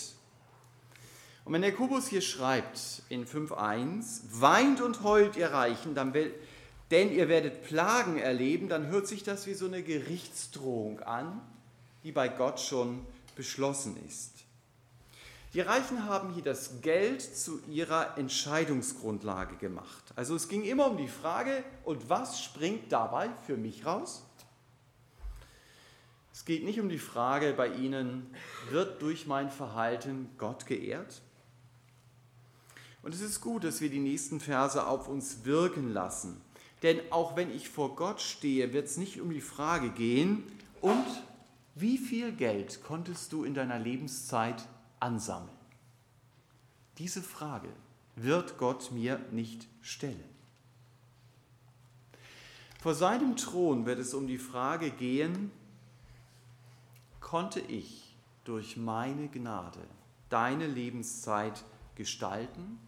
Und 1.44 1.54
wenn 1.54 1.62
Jakobus 1.62 2.08
hier 2.08 2.20
schreibt 2.20 3.02
in 3.08 3.24
5.1, 3.24 4.20
weint 4.32 4.80
und 4.82 5.02
heult 5.02 5.36
ihr 5.36 5.50
Reichen, 5.50 5.94
dann 5.94 6.12
will, 6.12 6.34
denn 6.90 7.10
ihr 7.10 7.28
werdet 7.28 7.64
Plagen 7.64 8.18
erleben, 8.18 8.68
dann 8.68 8.88
hört 8.88 9.06
sich 9.06 9.22
das 9.22 9.46
wie 9.46 9.54
so 9.54 9.66
eine 9.66 9.82
Gerichtsdrohung 9.82 11.00
an, 11.00 11.40
die 12.04 12.12
bei 12.12 12.28
Gott 12.28 12.60
schon 12.60 13.04
beschlossen 13.34 13.96
ist. 14.06 14.32
Die 15.54 15.62
Reichen 15.62 16.04
haben 16.04 16.34
hier 16.34 16.42
das 16.42 16.82
Geld 16.82 17.22
zu 17.22 17.60
ihrer 17.66 18.18
Entscheidungsgrundlage 18.18 19.56
gemacht. 19.56 20.04
Also 20.14 20.34
es 20.34 20.48
ging 20.48 20.62
immer 20.62 20.90
um 20.90 20.98
die 20.98 21.08
Frage, 21.08 21.64
und 21.84 22.10
was 22.10 22.42
springt 22.42 22.92
dabei 22.92 23.30
für 23.46 23.56
mich 23.56 23.86
raus? 23.86 24.24
Es 26.38 26.44
geht 26.44 26.62
nicht 26.62 26.78
um 26.78 26.88
die 26.88 27.00
Frage 27.00 27.52
bei 27.52 27.66
Ihnen, 27.66 28.24
wird 28.70 29.02
durch 29.02 29.26
mein 29.26 29.50
Verhalten 29.50 30.30
Gott 30.38 30.66
geehrt? 30.66 31.20
Und 33.02 33.12
es 33.12 33.20
ist 33.20 33.40
gut, 33.40 33.64
dass 33.64 33.80
wir 33.80 33.90
die 33.90 33.98
nächsten 33.98 34.38
Verse 34.38 34.86
auf 34.86 35.08
uns 35.08 35.44
wirken 35.44 35.92
lassen. 35.92 36.40
Denn 36.84 37.00
auch 37.10 37.34
wenn 37.34 37.50
ich 37.50 37.68
vor 37.68 37.96
Gott 37.96 38.20
stehe, 38.20 38.72
wird 38.72 38.86
es 38.86 38.98
nicht 38.98 39.20
um 39.20 39.30
die 39.30 39.40
Frage 39.40 39.90
gehen, 39.90 40.44
und 40.80 41.06
wie 41.74 41.98
viel 41.98 42.30
Geld 42.30 42.84
konntest 42.84 43.32
du 43.32 43.42
in 43.42 43.54
deiner 43.54 43.80
Lebenszeit 43.80 44.68
ansammeln? 45.00 45.50
Diese 46.98 47.20
Frage 47.20 47.70
wird 48.14 48.58
Gott 48.58 48.92
mir 48.92 49.18
nicht 49.32 49.66
stellen. 49.80 50.22
Vor 52.80 52.94
seinem 52.94 53.34
Thron 53.36 53.86
wird 53.86 53.98
es 53.98 54.14
um 54.14 54.28
die 54.28 54.38
Frage 54.38 54.90
gehen, 54.90 55.50
konnte 57.28 57.60
ich 57.60 58.16
durch 58.44 58.78
meine 58.78 59.28
Gnade 59.28 59.80
deine 60.30 60.66
Lebenszeit 60.66 61.62
gestalten 61.94 62.78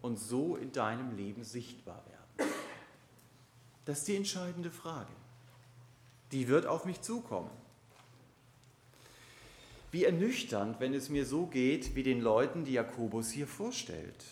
und 0.00 0.18
so 0.18 0.56
in 0.56 0.72
deinem 0.72 1.14
Leben 1.18 1.44
sichtbar 1.44 2.02
werden? 2.06 2.50
Das 3.84 3.98
ist 3.98 4.08
die 4.08 4.16
entscheidende 4.16 4.70
Frage. 4.70 5.12
Die 6.32 6.48
wird 6.48 6.64
auf 6.64 6.86
mich 6.86 7.02
zukommen. 7.02 7.50
Wie 9.92 10.04
ernüchternd, 10.04 10.80
wenn 10.80 10.94
es 10.94 11.10
mir 11.10 11.26
so 11.26 11.44
geht 11.44 11.94
wie 11.94 12.02
den 12.02 12.22
Leuten, 12.22 12.64
die 12.64 12.72
Jakobus 12.72 13.32
hier 13.32 13.46
vorstellt. 13.46 14.24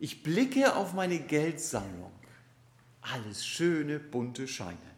Ich 0.00 0.24
blicke 0.24 0.74
auf 0.74 0.94
meine 0.94 1.20
Geldsammlung. 1.20 2.12
Alles 3.02 3.46
schöne, 3.46 4.00
bunte 4.00 4.48
Scheine. 4.48 4.91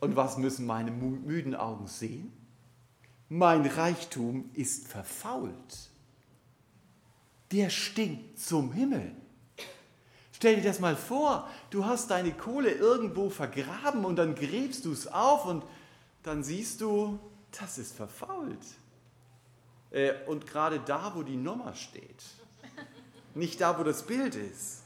Und 0.00 0.16
was 0.16 0.38
müssen 0.38 0.66
meine 0.66 0.90
müden 0.90 1.54
Augen 1.54 1.86
sehen? 1.86 2.32
Mein 3.28 3.66
Reichtum 3.66 4.50
ist 4.54 4.88
verfault. 4.88 5.90
Der 7.50 7.70
stinkt 7.70 8.38
zum 8.38 8.72
Himmel. 8.72 9.12
Stell 10.32 10.56
dir 10.56 10.62
das 10.62 10.78
mal 10.78 10.94
vor, 10.94 11.48
du 11.70 11.84
hast 11.84 12.10
deine 12.10 12.32
Kohle 12.32 12.70
irgendwo 12.70 13.28
vergraben 13.28 14.04
und 14.04 14.16
dann 14.16 14.34
gräbst 14.34 14.84
du 14.84 14.92
es 14.92 15.08
auf 15.08 15.46
und 15.46 15.64
dann 16.22 16.44
siehst 16.44 16.80
du, 16.80 17.18
das 17.58 17.78
ist 17.78 17.96
verfault. 17.96 18.64
Äh, 19.90 20.12
und 20.26 20.46
gerade 20.46 20.78
da, 20.80 21.12
wo 21.14 21.22
die 21.22 21.36
Nummer 21.36 21.74
steht, 21.74 22.22
nicht 23.34 23.60
da, 23.60 23.78
wo 23.78 23.82
das 23.82 24.04
Bild 24.04 24.36
ist. 24.36 24.82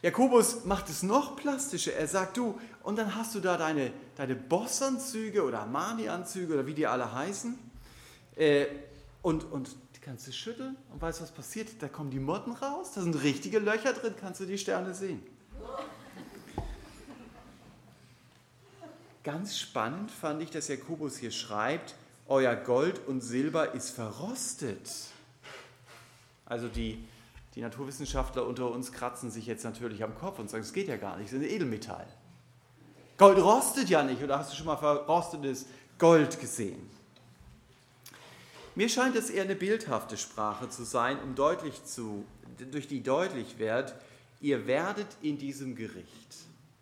Jakobus 0.00 0.64
macht 0.64 0.88
es 0.88 1.02
noch 1.02 1.36
plastischer. 1.36 1.92
Er 1.94 2.06
sagt, 2.06 2.36
du, 2.36 2.58
und 2.84 2.96
dann 2.96 3.14
hast 3.16 3.34
du 3.34 3.40
da 3.40 3.56
deine, 3.56 3.92
deine 4.16 4.36
Bossanzüge 4.36 5.42
oder 5.42 5.60
Armani-Anzüge 5.60 6.54
oder 6.54 6.66
wie 6.66 6.74
die 6.74 6.86
alle 6.86 7.12
heißen. 7.12 7.58
Äh, 8.36 8.66
und, 9.22 9.44
und 9.50 9.74
die 9.96 10.00
kannst 10.00 10.28
du 10.28 10.32
schütteln 10.32 10.76
und 10.92 11.02
weißt 11.02 11.20
was 11.20 11.32
passiert? 11.32 11.68
Da 11.80 11.88
kommen 11.88 12.10
die 12.10 12.20
Motten 12.20 12.52
raus, 12.52 12.92
da 12.94 13.02
sind 13.02 13.20
richtige 13.22 13.58
Löcher 13.58 13.92
drin, 13.92 14.14
kannst 14.18 14.40
du 14.40 14.46
die 14.46 14.58
Sterne 14.58 14.94
sehen. 14.94 15.20
Ganz 19.24 19.58
spannend 19.58 20.12
fand 20.12 20.40
ich, 20.42 20.50
dass 20.50 20.68
Jakobus 20.68 21.18
hier 21.18 21.32
schreibt, 21.32 21.96
euer 22.28 22.54
Gold 22.54 23.06
und 23.08 23.20
Silber 23.20 23.74
ist 23.74 23.90
verrostet. 23.90 24.88
Also 26.46 26.68
die, 26.68 27.04
die 27.58 27.62
Naturwissenschaftler 27.62 28.46
unter 28.46 28.70
uns 28.70 28.92
kratzen 28.92 29.32
sich 29.32 29.46
jetzt 29.46 29.64
natürlich 29.64 30.04
am 30.04 30.16
Kopf 30.16 30.38
und 30.38 30.48
sagen, 30.48 30.62
es 30.62 30.72
geht 30.72 30.86
ja 30.86 30.96
gar 30.96 31.16
nicht, 31.16 31.26
es 31.26 31.32
ist 31.32 31.40
ein 31.40 31.50
Edelmetall. 31.50 32.06
Gold 33.16 33.38
rostet 33.38 33.88
ja 33.88 34.04
nicht, 34.04 34.22
oder 34.22 34.38
hast 34.38 34.52
du 34.52 34.56
schon 34.56 34.66
mal 34.66 34.76
verrostetes 34.76 35.66
Gold 35.98 36.38
gesehen? 36.38 36.88
Mir 38.76 38.88
scheint 38.88 39.16
es 39.16 39.28
eher 39.28 39.42
eine 39.42 39.56
bildhafte 39.56 40.16
Sprache 40.16 40.68
zu 40.68 40.84
sein, 40.84 41.20
um 41.20 41.34
deutlich 41.34 41.84
zu, 41.84 42.24
durch 42.70 42.86
die 42.86 43.02
deutlich 43.02 43.58
wird, 43.58 43.92
ihr 44.40 44.68
werdet 44.68 45.08
in 45.20 45.36
diesem 45.36 45.74
Gericht 45.74 46.36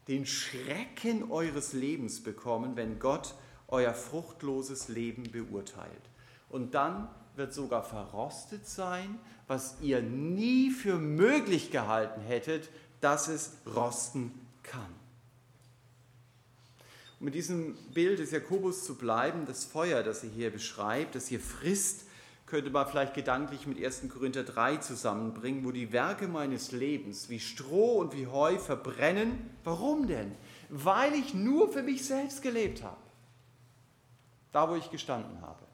den 0.09 0.27
Schrecken 0.27 1.31
eures 1.31 1.73
Lebens 1.73 2.23
bekommen, 2.23 2.77
wenn 2.77 2.99
Gott 2.99 3.33
euer 3.69 3.95
fruchtloses 3.95 4.89
Leben 4.89 5.23
beurteilt. 5.33 6.03
Und 6.51 6.75
dann 6.75 7.09
wird 7.37 7.53
sogar 7.53 7.83
verrostet 7.83 8.67
sein, 8.67 9.19
was 9.47 9.77
ihr 9.81 10.03
nie 10.03 10.71
für 10.71 10.97
möglich 10.97 11.71
gehalten 11.71 12.21
hättet, 12.21 12.71
dass 13.01 13.29
es 13.29 13.53
rosten 13.75 14.33
kann. 14.63 14.95
Um 17.21 17.27
mit 17.27 17.35
diesem 17.35 17.75
Bild 17.95 18.19
des 18.19 18.31
Jakobus 18.31 18.85
zu 18.85 18.97
bleiben, 18.97 19.47
das 19.47 19.65
Feuer, 19.65 20.03
das 20.03 20.23
er 20.23 20.31
hier 20.31 20.51
beschreibt, 20.51 21.15
das 21.15 21.29
hier 21.29 21.41
frisst, 21.41 22.07
könnte 22.47 22.71
man 22.71 22.87
vielleicht 22.87 23.15
gedanklich 23.15 23.67
mit 23.67 23.83
1. 23.83 24.09
Korinther 24.09 24.45
3 24.45 24.77
zusammenbringen, 24.77 25.65
wo 25.65 25.73
die 25.73 25.93
Werke 25.93 26.29
meines 26.29 26.73
Lebens 26.73 27.29
wie 27.29 27.41
Stroh 27.41 27.99
und 27.99 28.15
wie 28.15 28.29
Heu 28.29 28.59
verbrennen. 28.59 29.51
Warum 29.65 30.07
denn? 30.07 30.33
Weil 30.69 31.15
ich 31.15 31.35
nur 31.35 31.73
für 31.73 31.83
mich 31.83 32.05
selbst 32.05 32.43
gelebt 32.43 32.83
habe. 32.85 32.97
Da, 34.53 34.71
wo 34.71 34.77
ich 34.77 34.91
gestanden 34.91 35.41
habe. 35.43 35.66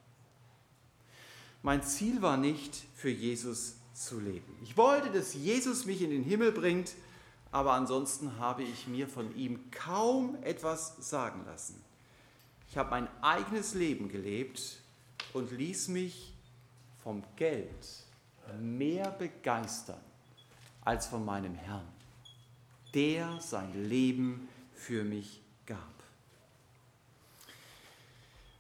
Mein 1.63 1.83
Ziel 1.83 2.23
war 2.23 2.37
nicht, 2.37 2.83
für 2.95 3.11
Jesus 3.11 3.77
zu 3.95 4.19
leben. 4.19 4.57
Ich 4.63 4.77
wollte, 4.77 5.11
dass 5.11 5.35
Jesus 5.35 5.87
mich 5.87 6.03
in 6.03 6.11
den 6.11 6.25
Himmel 6.25 6.53
bringt, 6.53 6.93
aber 7.53 7.73
ansonsten 7.75 8.39
habe 8.39 8.63
ich 8.65 8.89
mir 8.89 9.09
von 9.09 9.37
ihm 9.37 9.71
kaum 9.71 10.37
etwas 10.43 10.97
sagen 11.09 11.45
lassen. 11.47 11.83
Ich 12.69 12.77
habe 12.77 12.91
mein 12.91 13.09
eigenes 13.23 13.75
Leben 13.75 14.09
gelebt 14.09 14.81
und 15.35 15.53
ließ 15.53 15.89
mich 15.89 16.33
vom 17.03 17.23
Geld 17.37 18.05
mehr 18.61 19.11
begeistern 19.11 20.01
als 20.85 21.07
von 21.07 21.25
meinem 21.25 21.55
Herrn, 21.55 21.87
der 22.95 23.41
sein 23.41 23.89
Leben 23.89 24.49
für 24.75 25.05
mich 25.05 25.43
gab. 25.67 25.79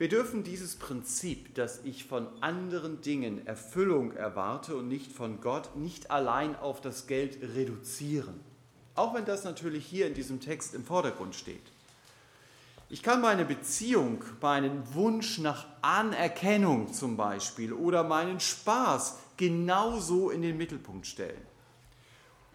Wir 0.02 0.08
dürfen 0.08 0.42
dieses 0.42 0.74
Prinzip, 0.74 1.54
dass 1.54 1.84
ich 1.84 2.06
von 2.06 2.26
anderen 2.40 3.02
Dingen 3.02 3.46
Erfüllung 3.46 4.10
erwarte 4.10 4.74
und 4.74 4.88
nicht 4.88 5.12
von 5.12 5.40
Gott, 5.40 5.76
nicht 5.76 6.10
allein 6.10 6.56
auf 6.56 6.80
das 6.80 7.06
Geld 7.06 7.38
reduzieren. 7.54 8.40
Auch 8.96 9.14
wenn 9.14 9.26
das 9.26 9.44
natürlich 9.44 9.86
hier 9.86 10.08
in 10.08 10.14
diesem 10.14 10.40
Text 10.40 10.74
im 10.74 10.84
Vordergrund 10.84 11.36
steht. 11.36 11.62
Ich 12.90 13.04
kann 13.04 13.20
meine 13.20 13.44
Beziehung, 13.44 14.24
meinen 14.40 14.92
Wunsch 14.92 15.38
nach 15.38 15.66
Anerkennung 15.82 16.92
zum 16.92 17.16
Beispiel 17.16 17.72
oder 17.72 18.02
meinen 18.02 18.40
Spaß 18.40 19.18
genauso 19.36 20.30
in 20.30 20.42
den 20.42 20.56
Mittelpunkt 20.56 21.06
stellen. 21.06 21.46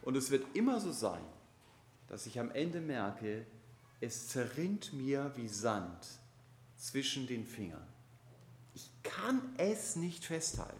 Und 0.01 0.17
es 0.17 0.31
wird 0.31 0.45
immer 0.53 0.81
so 0.81 0.91
sein, 0.91 1.23
dass 2.09 2.25
ich 2.25 2.41
am 2.41 2.51
Ende 2.51 2.81
merke, 2.81 3.45
es 4.01 4.27
zerrinnt 4.27 4.91
mir 4.91 5.31
wie 5.37 5.47
Sand 5.47 6.19
zwischen 6.77 7.27
den 7.27 7.45
Fingern. 7.45 7.85
Ich 8.75 8.89
kann 9.03 9.41
es 9.57 9.95
nicht 9.95 10.25
festhalten. 10.25 10.75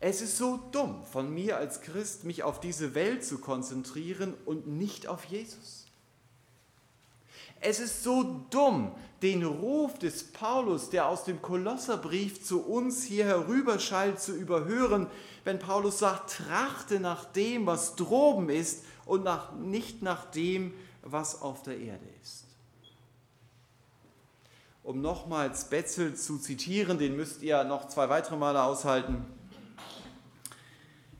Es 0.00 0.20
ist 0.20 0.36
so 0.36 0.58
dumm 0.72 1.04
von 1.04 1.32
mir 1.32 1.56
als 1.56 1.80
Christ, 1.80 2.24
mich 2.24 2.42
auf 2.42 2.58
diese 2.58 2.94
Welt 2.94 3.24
zu 3.24 3.38
konzentrieren 3.38 4.34
und 4.44 4.66
nicht 4.66 5.06
auf 5.06 5.24
Jesus. 5.24 5.86
Es 7.60 7.78
ist 7.78 8.02
so 8.02 8.44
dumm, 8.50 8.92
den 9.22 9.44
Ruf 9.44 9.96
des 10.00 10.24
Paulus, 10.32 10.90
der 10.90 11.06
aus 11.06 11.22
dem 11.22 11.40
Kolosserbrief 11.40 12.42
zu 12.42 12.60
uns 12.60 13.04
hier 13.04 13.24
herüberschallt, 13.24 14.20
zu 14.20 14.34
überhören, 14.34 15.06
wenn 15.44 15.60
Paulus 15.60 16.00
sagt, 16.00 16.38
trachte 16.38 16.98
nach 16.98 17.24
dem, 17.24 17.66
was 17.66 17.94
droben 17.94 18.48
ist 18.48 18.84
und 19.06 19.22
nach, 19.22 19.52
nicht 19.52 20.02
nach 20.02 20.24
dem, 20.32 20.74
was 21.02 21.40
auf 21.40 21.62
der 21.62 21.78
Erde 21.78 22.08
ist. 22.20 22.41
Um 24.82 25.00
nochmals 25.00 25.70
Betzel 25.70 26.16
zu 26.16 26.38
zitieren, 26.38 26.98
den 26.98 27.16
müsst 27.16 27.42
ihr 27.42 27.62
noch 27.64 27.88
zwei 27.88 28.08
weitere 28.08 28.36
Male 28.36 28.62
aushalten. 28.62 29.24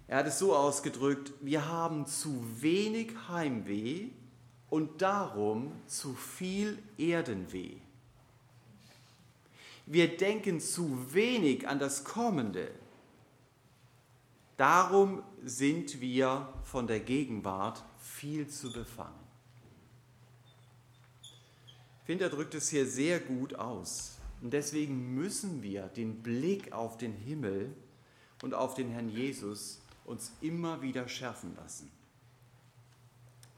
Er 0.08 0.18
hat 0.18 0.26
es 0.26 0.38
so 0.38 0.54
ausgedrückt, 0.54 1.32
wir 1.40 1.68
haben 1.68 2.06
zu 2.06 2.44
wenig 2.60 3.12
Heimweh 3.28 4.08
und 4.68 5.00
darum 5.00 5.72
zu 5.86 6.14
viel 6.14 6.82
Erdenweh. 6.98 7.76
Wir 9.86 10.16
denken 10.16 10.60
zu 10.60 11.14
wenig 11.14 11.68
an 11.68 11.78
das 11.78 12.04
Kommende. 12.04 12.70
Darum 14.56 15.22
sind 15.44 16.00
wir 16.00 16.48
von 16.62 16.86
der 16.86 17.00
Gegenwart 17.00 17.82
viel 17.98 18.48
zu 18.48 18.72
befangen. 18.72 19.21
Ich 22.02 22.06
finde, 22.06 22.24
er 22.24 22.30
drückt 22.30 22.54
es 22.54 22.68
hier 22.68 22.84
sehr 22.84 23.20
gut 23.20 23.54
aus. 23.54 24.18
Und 24.40 24.52
deswegen 24.52 25.14
müssen 25.14 25.62
wir 25.62 25.82
den 25.82 26.20
Blick 26.20 26.72
auf 26.72 26.98
den 26.98 27.12
Himmel 27.12 27.72
und 28.42 28.54
auf 28.54 28.74
den 28.74 28.90
Herrn 28.90 29.08
Jesus 29.08 29.80
uns 30.04 30.32
immer 30.40 30.82
wieder 30.82 31.06
schärfen 31.06 31.54
lassen. 31.54 31.90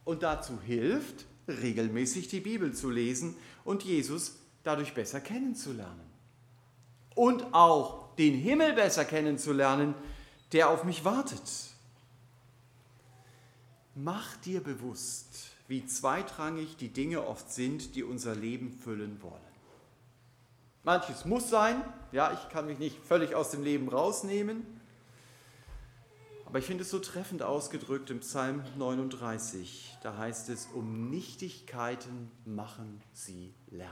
Und 0.05 0.23
dazu 0.23 0.61
hilft, 0.61 1.25
regelmäßig 1.49 2.29
die 2.29 2.41
Bibel 2.41 2.75
zu 2.75 2.91
lesen 2.91 3.35
und 3.65 3.83
Jesus 3.83 4.37
dadurch 4.63 4.93
besser 4.93 5.23
kennenzulernen. 5.23 6.05
Und 7.15 7.55
auch 7.55 8.15
den 8.17 8.35
Himmel 8.35 8.75
besser 8.75 9.07
kennenzulernen, 9.07 9.95
der 10.53 10.69
auf 10.69 10.85
mich 10.85 11.03
wartet. 11.03 11.43
Mach 13.95 14.37
dir 14.39 14.63
bewusst, 14.63 15.54
wie 15.69 15.87
zweitrangig 15.87 16.77
die 16.77 16.89
Dinge 16.89 17.27
oft 17.27 17.53
sind, 17.53 17.95
die 17.95 18.03
unser 18.03 18.35
Leben 18.35 18.71
füllen 18.71 19.23
wollen. 19.23 19.41
Manches 20.83 21.25
muss 21.25 21.49
sein, 21.49 21.83
ja, 22.13 22.33
ich 22.33 22.51
kann 22.51 22.67
mich 22.67 22.79
nicht 22.79 22.99
völlig 23.03 23.35
aus 23.35 23.51
dem 23.51 23.63
Leben 23.63 23.89
rausnehmen, 23.89 24.67
aber 26.45 26.59
ich 26.59 26.67
finde 26.67 26.83
es 26.83 26.91
so 26.91 26.99
treffend 26.99 27.43
ausgedrückt 27.43 28.11
im 28.11 28.21
Psalm 28.21 28.63
39. 28.77 29.97
Da 30.03 30.19
heißt 30.19 30.51
es, 30.51 30.69
um 30.75 31.11
Nichtigkeiten 31.11 32.31
machen 32.45 33.03
sie 33.13 33.55
Lärm. 33.71 33.91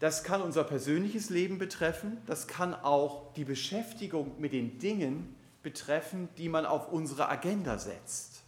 Das 0.00 0.24
kann 0.24 0.42
unser 0.42 0.64
persönliches 0.64 1.30
Leben 1.30 1.58
betreffen, 1.58 2.18
das 2.26 2.48
kann 2.48 2.74
auch 2.74 3.32
die 3.34 3.44
Beschäftigung 3.44 4.40
mit 4.40 4.52
den 4.52 4.78
Dingen 4.78 5.34
betreffen, 5.66 6.28
die 6.38 6.48
man 6.48 6.64
auf 6.64 6.92
unsere 6.92 7.28
Agenda 7.28 7.76
setzt. 7.76 8.44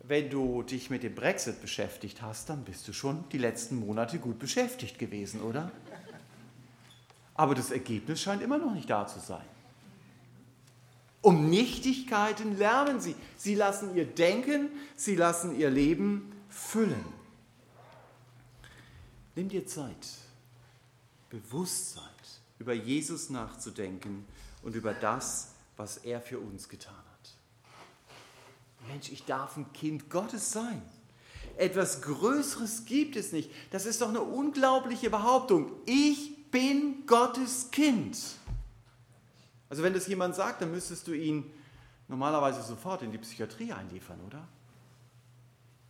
Wenn 0.00 0.28
du 0.28 0.64
dich 0.64 0.90
mit 0.90 1.04
dem 1.04 1.14
Brexit 1.14 1.60
beschäftigt 1.60 2.20
hast, 2.20 2.48
dann 2.48 2.64
bist 2.64 2.88
du 2.88 2.92
schon 2.92 3.28
die 3.28 3.38
letzten 3.38 3.76
Monate 3.76 4.18
gut 4.18 4.40
beschäftigt 4.40 4.98
gewesen, 4.98 5.40
oder? 5.40 5.70
Aber 7.36 7.54
das 7.54 7.70
Ergebnis 7.70 8.20
scheint 8.20 8.42
immer 8.42 8.58
noch 8.58 8.74
nicht 8.74 8.90
da 8.90 9.06
zu 9.06 9.20
sein. 9.20 9.44
Um 11.22 11.48
Nichtigkeiten 11.48 12.58
lernen 12.58 13.00
sie. 13.00 13.14
Sie 13.36 13.54
lassen 13.54 13.94
ihr 13.94 14.04
Denken, 14.04 14.70
sie 14.96 15.14
lassen 15.14 15.56
ihr 15.56 15.70
Leben 15.70 16.32
füllen. 16.48 17.04
Nimm 19.36 19.48
dir 19.48 19.64
Zeit, 19.64 20.08
Bewusstsein 21.30 22.02
über 22.58 22.72
Jesus 22.72 23.30
nachzudenken 23.30 24.24
und 24.66 24.74
über 24.74 24.92
das, 24.92 25.52
was 25.76 25.98
er 25.98 26.20
für 26.20 26.40
uns 26.40 26.68
getan 26.68 26.92
hat. 26.92 28.88
Mensch, 28.88 29.12
ich 29.12 29.24
darf 29.24 29.56
ein 29.56 29.72
Kind 29.72 30.10
Gottes 30.10 30.50
sein. 30.50 30.82
Etwas 31.56 32.02
Größeres 32.02 32.84
gibt 32.84 33.14
es 33.14 33.30
nicht. 33.30 33.48
Das 33.70 33.86
ist 33.86 34.00
doch 34.00 34.08
eine 34.08 34.22
unglaubliche 34.22 35.08
Behauptung. 35.08 35.70
Ich 35.86 36.50
bin 36.50 37.06
Gottes 37.06 37.70
Kind. 37.70 38.18
Also 39.70 39.84
wenn 39.84 39.94
das 39.94 40.08
jemand 40.08 40.34
sagt, 40.34 40.62
dann 40.62 40.72
müsstest 40.72 41.06
du 41.06 41.12
ihn 41.12 41.48
normalerweise 42.08 42.60
sofort 42.60 43.02
in 43.02 43.12
die 43.12 43.18
Psychiatrie 43.18 43.72
einliefern, 43.72 44.18
oder? 44.26 44.48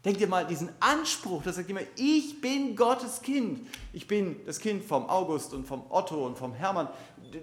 Denk 0.06 0.18
dir 0.18 0.28
mal 0.28 0.46
diesen 0.46 0.70
Anspruch, 0.78 1.42
das 1.42 1.56
sagt 1.56 1.66
jemand, 1.66 1.88
ich 1.96 2.40
bin 2.40 2.76
Gottes 2.76 3.22
Kind. 3.22 3.66
Ich 3.92 4.06
bin 4.06 4.36
das 4.46 4.60
Kind 4.60 4.84
vom 4.84 5.08
August 5.08 5.52
und 5.52 5.66
vom 5.66 5.82
Otto 5.90 6.24
und 6.24 6.38
vom 6.38 6.52
Hermann. 6.52 6.88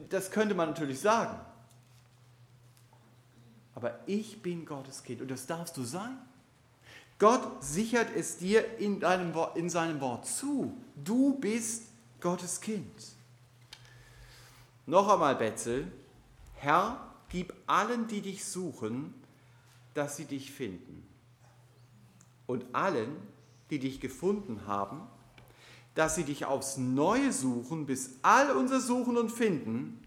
Das 0.09 0.31
könnte 0.31 0.55
man 0.55 0.69
natürlich 0.69 0.99
sagen. 0.99 1.39
Aber 3.75 3.99
ich 4.05 4.41
bin 4.41 4.65
Gottes 4.65 5.03
Kind 5.03 5.21
und 5.21 5.31
das 5.31 5.47
darfst 5.47 5.75
du 5.77 5.83
sein. 5.83 6.17
Gott 7.19 7.63
sichert 7.63 8.09
es 8.15 8.37
dir 8.37 8.79
in, 8.79 8.99
deinem, 8.99 9.33
in 9.55 9.69
seinem 9.69 10.01
Wort 10.01 10.25
zu. 10.25 10.77
Du 10.95 11.39
bist 11.39 11.87
Gottes 12.19 12.59
Kind. 12.59 12.91
Noch 14.85 15.07
einmal, 15.07 15.35
Betzel, 15.35 15.91
Herr, 16.55 17.13
gib 17.29 17.53
allen, 17.67 18.07
die 18.07 18.21
dich 18.21 18.45
suchen, 18.45 19.13
dass 19.93 20.17
sie 20.17 20.25
dich 20.25 20.51
finden. 20.51 21.07
Und 22.45 22.65
allen, 22.73 23.15
die 23.69 23.79
dich 23.79 24.01
gefunden 24.01 24.67
haben, 24.67 25.01
dass 25.95 26.15
sie 26.15 26.23
dich 26.23 26.45
aufs 26.45 26.77
Neue 26.77 27.31
suchen, 27.31 27.85
bis 27.85 28.17
all 28.21 28.51
unser 28.51 28.79
Suchen 28.79 29.17
und 29.17 29.29
Finden 29.29 30.01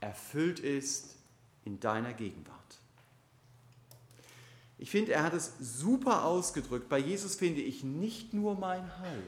erfüllt 0.00 0.60
ist 0.60 1.16
in 1.64 1.78
deiner 1.78 2.14
Gegenwart. 2.14 2.56
Ich 4.78 4.90
finde, 4.90 5.12
er 5.12 5.22
hat 5.22 5.34
es 5.34 5.52
super 5.60 6.24
ausgedrückt. 6.24 6.88
Bei 6.88 6.98
Jesus 6.98 7.34
finde 7.34 7.60
ich 7.60 7.84
nicht 7.84 8.32
nur 8.32 8.54
mein 8.54 8.98
Heil, 8.98 9.22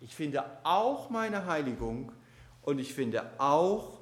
ich 0.00 0.14
finde 0.14 0.44
auch 0.64 1.10
meine 1.10 1.46
Heiligung 1.46 2.12
und 2.62 2.78
ich 2.78 2.94
finde 2.94 3.30
auch 3.38 3.98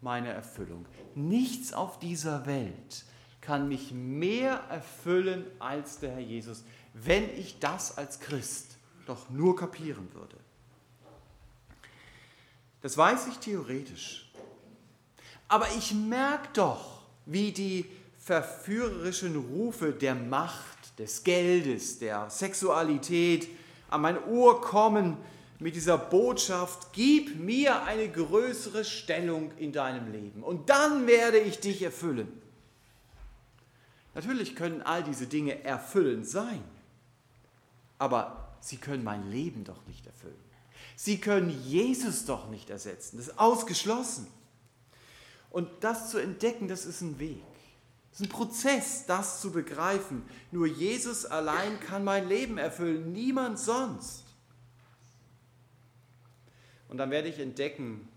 meine 0.00 0.28
Erfüllung. 0.30 0.86
Nichts 1.14 1.72
auf 1.72 1.98
dieser 1.98 2.46
Welt 2.46 3.04
kann 3.40 3.68
mich 3.68 3.92
mehr 3.92 4.54
erfüllen 4.68 5.46
als 5.58 6.00
der 6.00 6.12
Herr 6.12 6.20
Jesus, 6.20 6.64
wenn 6.92 7.28
ich 7.38 7.58
das 7.60 7.96
als 7.96 8.20
Christ 8.20 8.77
doch 9.08 9.28
nur 9.30 9.56
kapieren 9.56 10.08
würde. 10.12 10.36
Das 12.82 12.96
weiß 12.96 13.26
ich 13.28 13.38
theoretisch. 13.38 14.30
Aber 15.48 15.66
ich 15.76 15.94
merke 15.94 16.48
doch, 16.52 17.02
wie 17.26 17.52
die 17.52 17.86
verführerischen 18.18 19.36
Rufe 19.36 19.92
der 19.92 20.14
Macht, 20.14 20.78
des 20.98 21.22
Geldes, 21.22 21.98
der 21.98 22.28
Sexualität 22.28 23.48
an 23.88 24.02
mein 24.02 24.22
Ohr 24.24 24.60
kommen 24.60 25.16
mit 25.60 25.74
dieser 25.74 25.96
Botschaft, 25.96 26.92
gib 26.92 27.36
mir 27.36 27.84
eine 27.84 28.08
größere 28.08 28.84
Stellung 28.84 29.52
in 29.58 29.72
deinem 29.72 30.10
Leben 30.12 30.42
und 30.42 30.68
dann 30.68 31.06
werde 31.06 31.38
ich 31.38 31.60
dich 31.60 31.82
erfüllen. 31.82 32.28
Natürlich 34.14 34.56
können 34.56 34.82
all 34.82 35.02
diese 35.02 35.26
Dinge 35.26 35.64
erfüllend 35.64 36.26
sein, 36.26 36.62
aber 37.98 38.37
sie 38.60 38.76
können 38.76 39.04
mein 39.04 39.30
Leben 39.30 39.64
doch 39.64 39.86
nicht 39.86 40.06
erfüllen. 40.06 40.34
Sie 40.96 41.18
können 41.18 41.50
Jesus 41.64 42.24
doch 42.24 42.48
nicht 42.48 42.70
ersetzen. 42.70 43.18
Das 43.18 43.28
ist 43.28 43.38
ausgeschlossen. 43.38 44.26
Und 45.50 45.68
das 45.80 46.10
zu 46.10 46.18
entdecken, 46.18 46.68
das 46.68 46.84
ist 46.84 47.00
ein 47.00 47.18
Weg. 47.18 47.42
Es 48.12 48.20
ist 48.20 48.26
ein 48.26 48.30
Prozess, 48.30 49.06
das 49.06 49.40
zu 49.40 49.52
begreifen. 49.52 50.24
Nur 50.50 50.66
Jesus 50.66 51.24
allein 51.24 51.78
kann 51.80 52.04
mein 52.04 52.28
Leben 52.28 52.58
erfüllen, 52.58 53.12
niemand 53.12 53.58
sonst. 53.58 54.24
Und 56.88 56.96
dann 56.98 57.10
werde 57.10 57.28
ich 57.28 57.38
entdecken, 57.38 58.08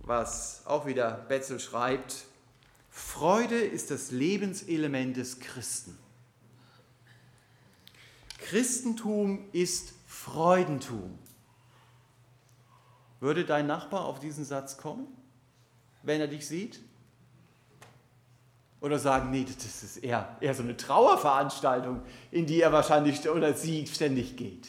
was 0.00 0.62
auch 0.66 0.86
wieder 0.86 1.12
Betzel 1.28 1.60
schreibt, 1.60 2.24
Freude 2.90 3.58
ist 3.58 3.90
das 3.90 4.10
Lebenselement 4.10 5.16
des 5.16 5.40
Christen. 5.40 5.96
Christentum 8.40 9.44
ist 9.52 9.92
Freudentum. 10.06 11.18
Würde 13.20 13.44
dein 13.44 13.66
Nachbar 13.66 14.06
auf 14.06 14.18
diesen 14.18 14.44
Satz 14.44 14.76
kommen, 14.76 15.06
wenn 16.02 16.20
er 16.20 16.26
dich 16.26 16.46
sieht? 16.46 16.80
Oder 18.80 18.98
sagen, 18.98 19.30
nee, 19.30 19.44
das 19.44 19.82
ist 19.82 19.98
eher, 19.98 20.36
eher 20.40 20.54
so 20.54 20.62
eine 20.62 20.76
Trauerveranstaltung, 20.76 22.00
in 22.30 22.46
die 22.46 22.62
er 22.62 22.72
wahrscheinlich 22.72 23.28
oder 23.28 23.52
sie 23.52 23.86
ständig 23.86 24.36
geht. 24.36 24.68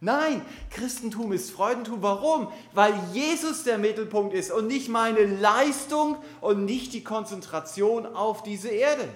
Nein, 0.00 0.42
Christentum 0.70 1.32
ist 1.32 1.50
Freudentum. 1.50 2.02
Warum? 2.02 2.52
Weil 2.72 2.94
Jesus 3.12 3.64
der 3.64 3.78
Mittelpunkt 3.78 4.34
ist 4.34 4.52
und 4.52 4.68
nicht 4.68 4.88
meine 4.88 5.24
Leistung 5.24 6.18
und 6.40 6.66
nicht 6.66 6.92
die 6.92 7.02
Konzentration 7.02 8.06
auf 8.06 8.42
diese 8.42 8.68
Erde. 8.68 9.08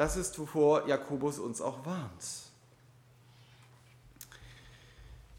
Das 0.00 0.16
ist, 0.16 0.38
wovor 0.38 0.88
Jakobus 0.88 1.38
uns 1.38 1.60
auch 1.60 1.84
warnt. 1.84 2.24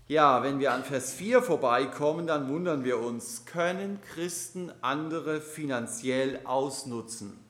Ja, 0.08 0.44
wenn 0.44 0.60
wir 0.60 0.72
an 0.72 0.84
Vers 0.84 1.14
4 1.14 1.42
vorbeikommen, 1.42 2.28
dann 2.28 2.48
wundern 2.48 2.84
wir 2.84 3.00
uns, 3.00 3.46
können 3.48 4.00
Christen 4.14 4.72
andere 4.82 5.42
finanziell 5.42 6.42
ausnutzen? 6.44 7.44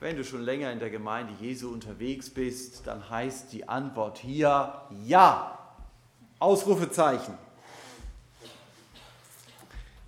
Wenn 0.00 0.16
du 0.16 0.24
schon 0.24 0.42
länger 0.42 0.72
in 0.72 0.80
der 0.80 0.90
Gemeinde 0.90 1.34
Jesu 1.40 1.70
unterwegs 1.70 2.28
bist, 2.28 2.88
dann 2.88 3.08
heißt 3.08 3.52
die 3.52 3.68
Antwort 3.68 4.18
hier 4.18 4.82
ja. 5.04 5.76
Ausrufezeichen. 6.40 7.38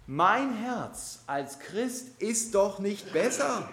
Mein 0.09 0.53
Herz 0.57 1.23
als 1.29 1.61
Christ 1.61 2.21
ist 2.21 2.57
doch 2.57 2.81
nicht 2.81 3.13
besser. 3.13 3.69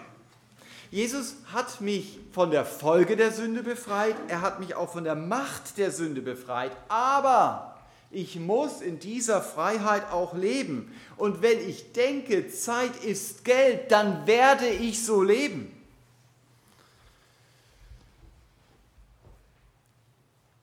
Jesus 0.90 1.36
hat 1.52 1.80
mich 1.80 2.20
von 2.32 2.50
der 2.50 2.64
Folge 2.64 3.16
der 3.16 3.32
Sünde 3.32 3.62
befreit, 3.62 4.14
er 4.28 4.40
hat 4.40 4.60
mich 4.60 4.74
auch 4.74 4.92
von 4.92 5.04
der 5.04 5.16
Macht 5.16 5.78
der 5.78 5.90
Sünde 5.90 6.22
befreit, 6.22 6.72
aber 6.88 7.76
ich 8.10 8.38
muss 8.38 8.80
in 8.80 8.98
dieser 8.98 9.42
Freiheit 9.42 10.10
auch 10.12 10.34
leben. 10.34 10.94
Und 11.16 11.42
wenn 11.42 11.58
ich 11.68 11.92
denke, 11.92 12.48
Zeit 12.48 13.04
ist 13.04 13.44
Geld, 13.44 13.90
dann 13.90 14.26
werde 14.26 14.68
ich 14.68 15.04
so 15.04 15.22
leben. 15.22 15.72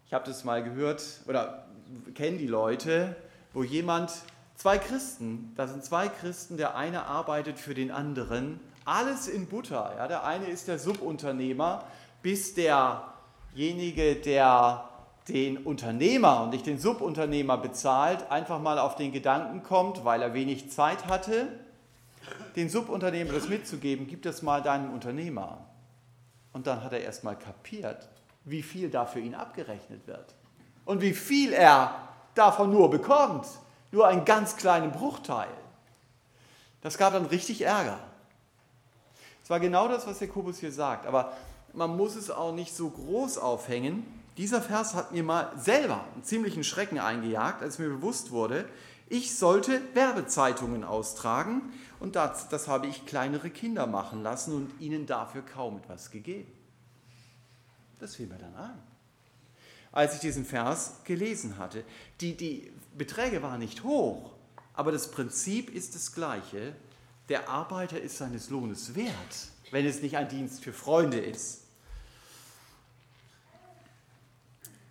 Ich 0.08 0.14
habe 0.14 0.26
das 0.26 0.44
mal 0.44 0.64
gehört 0.64 1.04
oder 1.28 1.68
kenne 2.14 2.38
die 2.38 2.48
Leute, 2.48 3.16
wo 3.52 3.64
jemand, 3.64 4.12
zwei 4.56 4.78
Christen, 4.78 5.52
da 5.58 5.68
sind 5.68 5.84
zwei 5.84 6.08
Christen, 6.08 6.56
der 6.56 6.76
eine 6.76 7.06
arbeitet 7.06 7.60
für 7.60 7.74
den 7.74 7.92
anderen 7.92 8.60
alles 8.86 9.28
in 9.28 9.48
Butter. 9.48 9.94
Ja, 9.98 10.08
der 10.08 10.24
eine 10.24 10.46
ist 10.46 10.68
der 10.68 10.80
Subunternehmer, 10.80 11.84
bis 12.22 12.54
derjenige, 12.54 14.16
der 14.16 14.90
den 15.28 15.58
Unternehmer 15.58 16.44
und 16.44 16.50
nicht 16.50 16.66
den 16.66 16.80
Subunternehmer 16.80 17.58
bezahlt, 17.58 18.30
einfach 18.30 18.60
mal 18.60 18.78
auf 18.78 18.96
den 18.96 19.12
Gedanken 19.12 19.64
kommt, 19.64 20.04
weil 20.04 20.22
er 20.22 20.34
wenig 20.34 20.70
Zeit 20.72 21.08
hatte, 21.08 21.48
den 22.56 22.70
Subunternehmer 22.70 23.34
das 23.34 23.48
mitzugeben, 23.48 24.08
gib 24.08 24.22
das 24.24 24.42
mal 24.42 24.62
deinem 24.62 24.94
Unternehmer. 24.94 25.60
Und 26.52 26.68
dann 26.68 26.84
hat 26.84 26.94
er 26.94 27.02
erst 27.02 27.24
mal 27.24 27.36
kapiert, 27.36 28.10
wie 28.44 28.62
viel 28.62 28.90
da 28.90 29.06
für 29.06 29.20
ihn 29.20 29.34
abgerechnet 29.34 30.06
wird. 30.08 30.36
Und 30.86 31.02
wie 31.02 31.14
viel 31.14 31.54
er 31.54 31.96
davon 32.36 32.72
nur 32.72 32.90
bekommt. 32.90 33.48
Nur 33.92 34.08
einen 34.08 34.26
ganz 34.26 34.56
kleinen 34.58 34.92
Bruchteil. 34.92 35.50
Das 36.82 36.98
gab 36.98 37.14
dann 37.14 37.26
richtig 37.26 37.62
Ärger. 37.62 38.00
Es 39.44 39.50
war 39.50 39.60
genau 39.60 39.88
das, 39.88 40.08
was 40.08 40.20
Jakobus 40.22 40.60
hier 40.60 40.72
sagt, 40.72 41.06
aber 41.06 41.34
man 41.74 41.98
muss 41.98 42.16
es 42.16 42.32
auch 42.32 42.54
nicht 42.54 42.74
so 42.74 42.90
groß 42.90 43.38
aufhängen. 43.38 44.06
Dieser 44.38 44.62
Vers 44.62 44.94
hat 44.94 45.12
mir 45.12 45.24
mal 45.24 45.52
selber 45.58 46.06
einen 46.14 46.24
ziemlichen 46.24 46.64
Schrecken 46.64 46.98
eingejagt, 46.98 47.62
als 47.62 47.78
mir 47.78 47.90
bewusst 47.90 48.32
wurde, 48.32 48.66
ich 49.10 49.38
sollte 49.38 49.82
Werbezeitungen 49.94 50.84
austragen 50.84 51.74
und 52.00 52.16
das, 52.16 52.50
das 52.50 52.68
habe 52.68 52.88
ich 52.88 53.06
kleinere 53.06 53.50
Kinder 53.50 53.86
machen 53.86 54.24
lassen 54.24 54.56
und 54.56 54.82
ihnen 54.82 55.06
dafür 55.06 55.44
kaum 55.44 55.78
etwas 55.78 56.10
gegeben. 56.10 56.52
Das 58.00 58.16
fiel 58.16 58.28
mir 58.28 58.40
dann 58.40 58.56
ein, 58.56 58.82
als 59.92 60.16
ich 60.16 60.22
diesen 60.22 60.46
Vers 60.46 61.02
gelesen 61.04 61.58
hatte. 61.58 61.84
Die, 62.22 62.36
die 62.36 62.72
Beträge 62.98 63.44
waren 63.44 63.60
nicht 63.60 63.84
hoch, 63.84 64.32
aber 64.74 64.92
das 64.92 65.12
Prinzip 65.12 65.70
ist 65.70 65.96
das 65.96 66.14
gleiche 66.14 66.74
der 67.30 67.50
Arbeiter 67.50 68.00
ist 68.00 68.18
seines 68.18 68.50
Lohnes 68.50 68.96
wert, 68.96 69.48
wenn 69.72 69.86
es 69.86 70.02
nicht 70.02 70.18
ein 70.18 70.30
Dienst 70.30 70.64
für 70.64 70.74
Freunde 70.74 71.20
ist. 71.20 71.62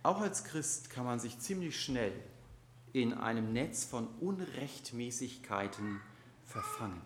Auch 0.02 0.20
als 0.20 0.44
Christ 0.44 0.90
kann 0.90 1.04
man 1.04 1.20
sich 1.20 1.38
ziemlich 1.38 1.80
schnell 1.80 2.12
in 2.92 3.14
einem 3.14 3.52
Netz 3.52 3.84
von 3.84 4.08
Unrechtmäßigkeiten 4.20 6.00
verfangen. 6.46 7.00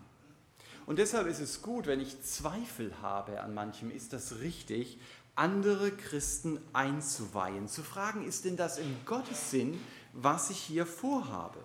Und 0.85 0.99
deshalb 0.99 1.27
ist 1.27 1.39
es 1.39 1.61
gut, 1.61 1.85
wenn 1.85 1.99
ich 1.99 2.21
Zweifel 2.23 2.93
habe 3.01 3.41
an 3.41 3.53
manchem, 3.53 3.91
ist 3.91 4.13
das 4.13 4.39
richtig, 4.39 4.99
andere 5.35 5.91
Christen 5.91 6.59
einzuweihen, 6.73 7.67
zu 7.67 7.83
fragen, 7.83 8.25
ist 8.25 8.45
denn 8.45 8.57
das 8.57 8.79
in 8.79 8.95
Gottes 9.05 9.51
Sinn, 9.51 9.79
was 10.13 10.49
ich 10.49 10.57
hier 10.57 10.85
vorhabe? 10.85 11.59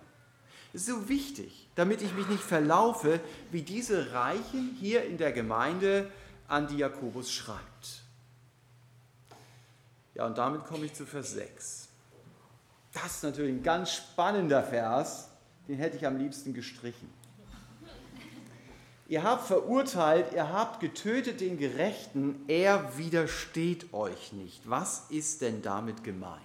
Ist 0.73 0.87
so 0.87 1.09
wichtig, 1.09 1.69
damit 1.75 2.03
ich 2.03 2.15
mich 2.15 2.29
nicht 2.29 2.43
verlaufe, 2.43 3.21
wie 3.51 3.63
diese 3.63 4.13
Reichen 4.13 4.77
hier 4.81 5.05
in 5.05 5.19
der 5.19 5.33
Gemeinde 5.33 6.11
an 6.49 6.67
die 6.67 6.79
Jakobus 6.79 7.31
schreibt. 7.31 8.03
Ja, 10.15 10.27
und 10.27 10.39
damit 10.39 10.65
komme 10.65 10.87
ich 10.87 10.95
zu 10.95 11.07
Vers 11.07 11.33
6. 11.33 11.89
Das 12.93 13.17
ist 13.17 13.23
natürlich 13.23 13.55
ein 13.55 13.63
ganz 13.63 13.93
spannender 13.93 14.63
Vers, 14.63 15.29
den 15.69 15.79
hätte 15.79 15.97
ich 15.97 16.07
am 16.07 16.19
liebsten 16.19 16.53
gestrichen. 16.53 17.11
Ihr 19.09 19.23
habt 19.23 19.47
verurteilt, 19.47 20.33
ihr 20.33 20.51
habt 20.51 20.81
getötet 20.81 21.41
den 21.41 21.59
Gerechten, 21.59 22.45
er 22.49 22.97
widersteht 22.97 23.93
euch 23.93 24.33
nicht. 24.33 24.69
Was 24.69 25.11
ist 25.11 25.43
denn 25.43 25.61
damit 25.61 26.03
gemeint? 26.03 26.41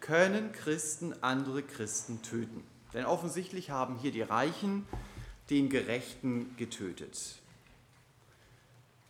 Können 0.00 0.52
Christen 0.52 1.14
andere 1.22 1.62
Christen 1.62 2.22
töten? 2.22 2.62
Denn 2.96 3.04
offensichtlich 3.04 3.70
haben 3.70 3.96
hier 3.96 4.10
die 4.10 4.22
Reichen 4.22 4.86
den 5.50 5.68
Gerechten 5.68 6.56
getötet. 6.56 7.36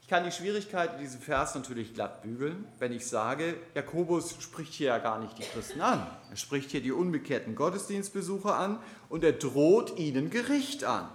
Ich 0.02 0.08
kann 0.08 0.24
die 0.24 0.32
Schwierigkeit 0.32 0.94
in 0.94 1.00
diesem 1.00 1.20
Vers 1.20 1.54
natürlich 1.54 1.94
glatt 1.94 2.22
bügeln, 2.22 2.66
wenn 2.80 2.92
ich 2.92 3.06
sage, 3.06 3.56
Jakobus 3.74 4.36
spricht 4.40 4.72
hier 4.72 4.88
ja 4.88 4.98
gar 4.98 5.20
nicht 5.20 5.38
die 5.38 5.44
Christen 5.44 5.80
an. 5.80 6.04
Er 6.30 6.36
spricht 6.36 6.72
hier 6.72 6.80
die 6.80 6.90
unbekehrten 6.90 7.54
Gottesdienstbesucher 7.54 8.56
an 8.56 8.80
und 9.08 9.22
er 9.22 9.32
droht 9.32 9.96
ihnen 9.98 10.30
Gericht 10.30 10.82
an. 10.82 11.08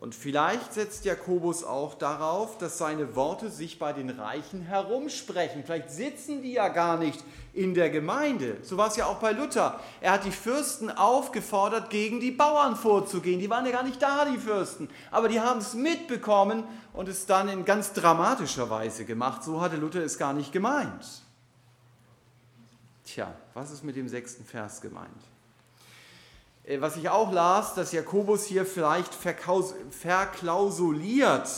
Und 0.00 0.14
vielleicht 0.14 0.72
setzt 0.72 1.04
Jakobus 1.04 1.62
auch 1.62 1.92
darauf, 1.92 2.56
dass 2.56 2.78
seine 2.78 3.14
Worte 3.16 3.50
sich 3.50 3.78
bei 3.78 3.92
den 3.92 4.08
Reichen 4.08 4.62
herumsprechen. 4.62 5.62
Vielleicht 5.62 5.90
sitzen 5.90 6.40
die 6.40 6.54
ja 6.54 6.68
gar 6.68 6.96
nicht 6.96 7.22
in 7.52 7.74
der 7.74 7.90
Gemeinde. 7.90 8.56
So 8.62 8.78
war 8.78 8.88
es 8.88 8.96
ja 8.96 9.04
auch 9.04 9.18
bei 9.18 9.32
Luther. 9.32 9.78
Er 10.00 10.12
hat 10.12 10.24
die 10.24 10.30
Fürsten 10.30 10.90
aufgefordert, 10.90 11.90
gegen 11.90 12.18
die 12.18 12.30
Bauern 12.30 12.76
vorzugehen. 12.76 13.40
Die 13.40 13.50
waren 13.50 13.66
ja 13.66 13.72
gar 13.72 13.82
nicht 13.82 14.00
da, 14.00 14.24
die 14.24 14.38
Fürsten. 14.38 14.88
Aber 15.10 15.28
die 15.28 15.38
haben 15.38 15.58
es 15.58 15.74
mitbekommen 15.74 16.64
und 16.94 17.06
es 17.06 17.26
dann 17.26 17.50
in 17.50 17.66
ganz 17.66 17.92
dramatischer 17.92 18.70
Weise 18.70 19.04
gemacht. 19.04 19.44
So 19.44 19.60
hatte 19.60 19.76
Luther 19.76 20.02
es 20.02 20.16
gar 20.16 20.32
nicht 20.32 20.50
gemeint. 20.50 21.04
Tja, 23.04 23.34
was 23.52 23.70
ist 23.70 23.84
mit 23.84 23.96
dem 23.96 24.08
sechsten 24.08 24.46
Vers 24.46 24.80
gemeint? 24.80 25.29
Äh, 26.70 26.80
was 26.80 26.96
ich 26.96 27.08
auch 27.08 27.32
las, 27.32 27.74
dass 27.74 27.90
Jakobus 27.92 28.46
hier 28.46 28.64
vielleicht 28.64 29.12
verklausuliert 29.12 31.48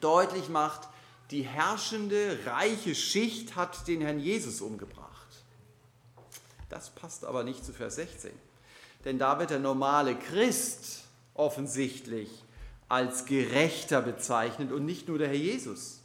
deutlich 0.00 0.48
macht, 0.48 0.88
die 1.30 1.42
herrschende 1.42 2.40
reiche 2.46 2.96
Schicht 2.96 3.56
hat 3.56 3.88
den 3.88 4.00
Herrn 4.00 4.18
Jesus 4.18 4.60
umgebracht. 4.60 5.04
Das 6.68 6.90
passt 6.90 7.24
aber 7.24 7.44
nicht 7.44 7.64
zu 7.64 7.72
Vers 7.72 7.94
16. 7.96 8.30
Denn 9.04 9.18
da 9.18 9.38
wird 9.38 9.50
der 9.50 9.60
normale 9.60 10.16
Christ 10.16 11.04
offensichtlich 11.34 12.28
als 12.88 13.24
Gerechter 13.24 14.02
bezeichnet 14.02 14.72
und 14.72 14.84
nicht 14.84 15.08
nur 15.08 15.18
der 15.18 15.28
Herr 15.28 15.36
Jesus. 15.36 16.00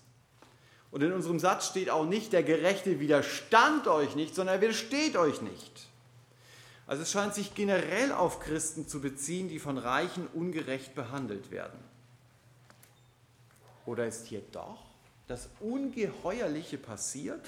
Und 0.92 1.02
in 1.02 1.12
unserem 1.14 1.40
Satz 1.40 1.66
steht 1.68 1.90
auch 1.90 2.06
nicht, 2.06 2.32
der 2.34 2.44
Gerechte 2.44 3.00
widerstand 3.00 3.88
euch 3.88 4.16
nicht, 4.16 4.36
sondern 4.36 4.58
er 4.58 4.62
widersteht 4.62 5.18
euch 5.18 5.42
nicht. 5.42 5.91
Also 6.92 7.04
es 7.04 7.12
scheint 7.14 7.34
sich 7.34 7.56
generell 7.56 8.12
auf 8.12 8.42
Christen 8.42 8.86
zu 8.86 9.00
beziehen, 9.00 9.48
die 9.48 9.60
von 9.60 9.78
Reichen 9.78 10.28
ungerecht 10.28 10.94
behandelt 10.94 11.50
werden. 11.50 11.80
Oder 13.86 14.08
ist 14.08 14.26
hier 14.26 14.42
doch 14.52 14.84
das 15.30 15.48
Ungeheuerliche 15.62 16.78
passiert, 16.78 17.48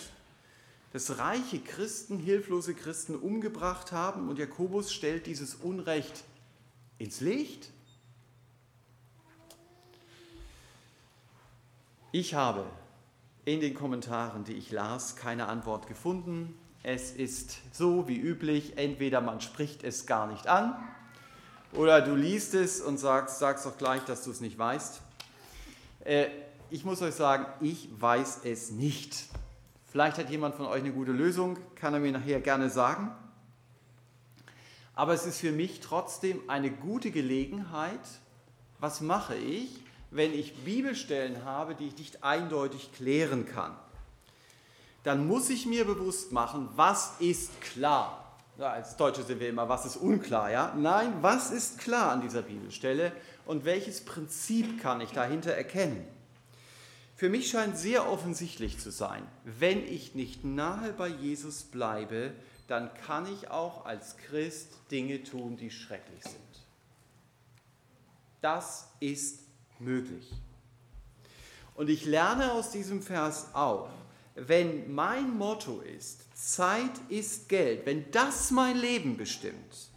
dass 0.94 1.18
reiche 1.18 1.60
Christen 1.60 2.20
hilflose 2.20 2.74
Christen 2.74 3.18
umgebracht 3.18 3.92
haben 3.92 4.30
und 4.30 4.40
Jakobus 4.40 4.94
stellt 4.94 5.26
dieses 5.26 5.56
Unrecht 5.56 6.24
ins 6.98 7.20
Licht? 7.20 7.70
Ich 12.14 12.34
habe 12.34 12.66
in 13.44 13.60
den 13.60 13.74
Kommentaren, 13.74 14.46
die 14.46 14.54
ich 14.54 14.72
las, 14.72 15.18
keine 15.18 15.48
Antwort 15.48 15.88
gefunden. 15.88 16.58
Es 16.86 17.12
ist 17.12 17.60
so 17.72 18.10
wie 18.10 18.18
üblich, 18.18 18.78
entweder 18.78 19.22
man 19.22 19.40
spricht 19.40 19.86
es 19.86 20.06
gar 20.06 20.28
nicht 20.28 20.48
an 20.48 20.76
oder 21.72 22.02
du 22.02 22.14
liest 22.14 22.54
es 22.56 22.82
und 22.82 22.98
sagst, 22.98 23.40
sagst 23.40 23.66
doch 23.66 23.78
gleich, 23.78 24.04
dass 24.04 24.26
du 24.26 24.32
es 24.32 24.42
nicht 24.42 24.58
weißt. 24.58 25.02
Äh, 26.04 26.28
ich 26.70 26.84
muss 26.84 27.02
euch 27.02 27.16
sagen, 27.16 27.46
ich 27.62 27.88
weiß 27.98 28.42
es 28.44 28.72
nicht. 28.72 29.28
Vielleicht 29.90 30.18
hat 30.18 30.30
jemand 30.30 30.56
von 30.56 30.66
euch 30.66 30.82
eine 30.82 30.92
gute 30.92 31.14
Lösung, 31.14 31.58
kann 31.76 31.94
er 31.94 32.02
mir 32.02 32.12
nachher 32.12 32.42
gerne 32.42 32.70
sagen. 32.70 33.12
Aber 34.94 35.14
es 35.14 35.26
ist 35.26 35.40
für 35.40 35.54
mich 35.54 35.80
trotzdem 35.80 36.50
eine 36.50 36.70
gute 36.70 37.12
Gelegenheit, 37.12 38.02
was 38.80 39.00
mache 39.00 39.36
ich, 39.36 39.70
wenn 40.12 40.34
ich 40.34 40.66
Bibelstellen 40.66 41.46
habe, 41.46 41.76
die 41.76 41.88
ich 41.88 41.98
nicht 41.98 42.26
eindeutig 42.26 42.92
klären 42.92 43.46
kann 43.46 43.74
dann 45.04 45.28
muss 45.28 45.50
ich 45.50 45.66
mir 45.66 45.86
bewusst 45.86 46.32
machen, 46.32 46.70
was 46.76 47.14
ist 47.20 47.62
klar. 47.62 48.20
Ja, 48.58 48.72
als 48.72 48.96
Deutsche 48.98 49.24
sind 49.24 49.40
wir 49.40 49.50
immer, 49.50 49.68
was 49.68 49.86
ist 49.86 49.98
unklar, 49.98 50.52
ja? 50.52 50.74
Nein, 50.78 51.12
was 51.22 51.52
ist 51.52 51.80
klar 51.80 52.12
an 52.12 52.22
dieser 52.22 52.44
Bibelstelle 52.44 53.12
und 53.46 53.66
welches 53.66 54.06
Prinzip 54.06 54.80
kann 54.82 55.02
ich 55.02 55.12
dahinter 55.12 55.52
erkennen? 55.52 56.06
Für 57.16 57.30
mich 57.30 57.50
scheint 57.50 57.78
sehr 57.78 58.10
offensichtlich 58.10 58.80
zu 58.80 58.92
sein, 58.92 59.26
wenn 59.44 59.86
ich 59.86 60.16
nicht 60.16 60.44
nahe 60.44 60.94
bei 60.94 61.08
Jesus 61.08 61.64
bleibe, 61.64 62.34
dann 62.68 62.94
kann 63.06 63.32
ich 63.32 63.50
auch 63.50 63.86
als 63.86 64.18
Christ 64.18 64.70
Dinge 64.92 65.24
tun, 65.24 65.58
die 65.58 65.70
schrecklich 65.70 66.24
sind. 66.24 66.36
Das 68.42 68.88
ist 69.00 69.40
möglich. 69.80 70.32
Und 71.76 71.90
ich 71.90 72.06
lerne 72.06 72.52
aus 72.52 72.72
diesem 72.72 73.02
Vers 73.02 73.48
auch, 73.54 73.90
wenn 74.36 74.94
mein 74.94 75.38
Motto 75.38 75.82
ist, 75.82 76.22
Zeit 76.36 76.92
ist 77.10 77.50
Geld, 77.50 77.86
wenn 77.86 78.10
das 78.12 78.52
mein 78.52 78.78
Leben 78.78 79.18
bestimmt, 79.18 79.90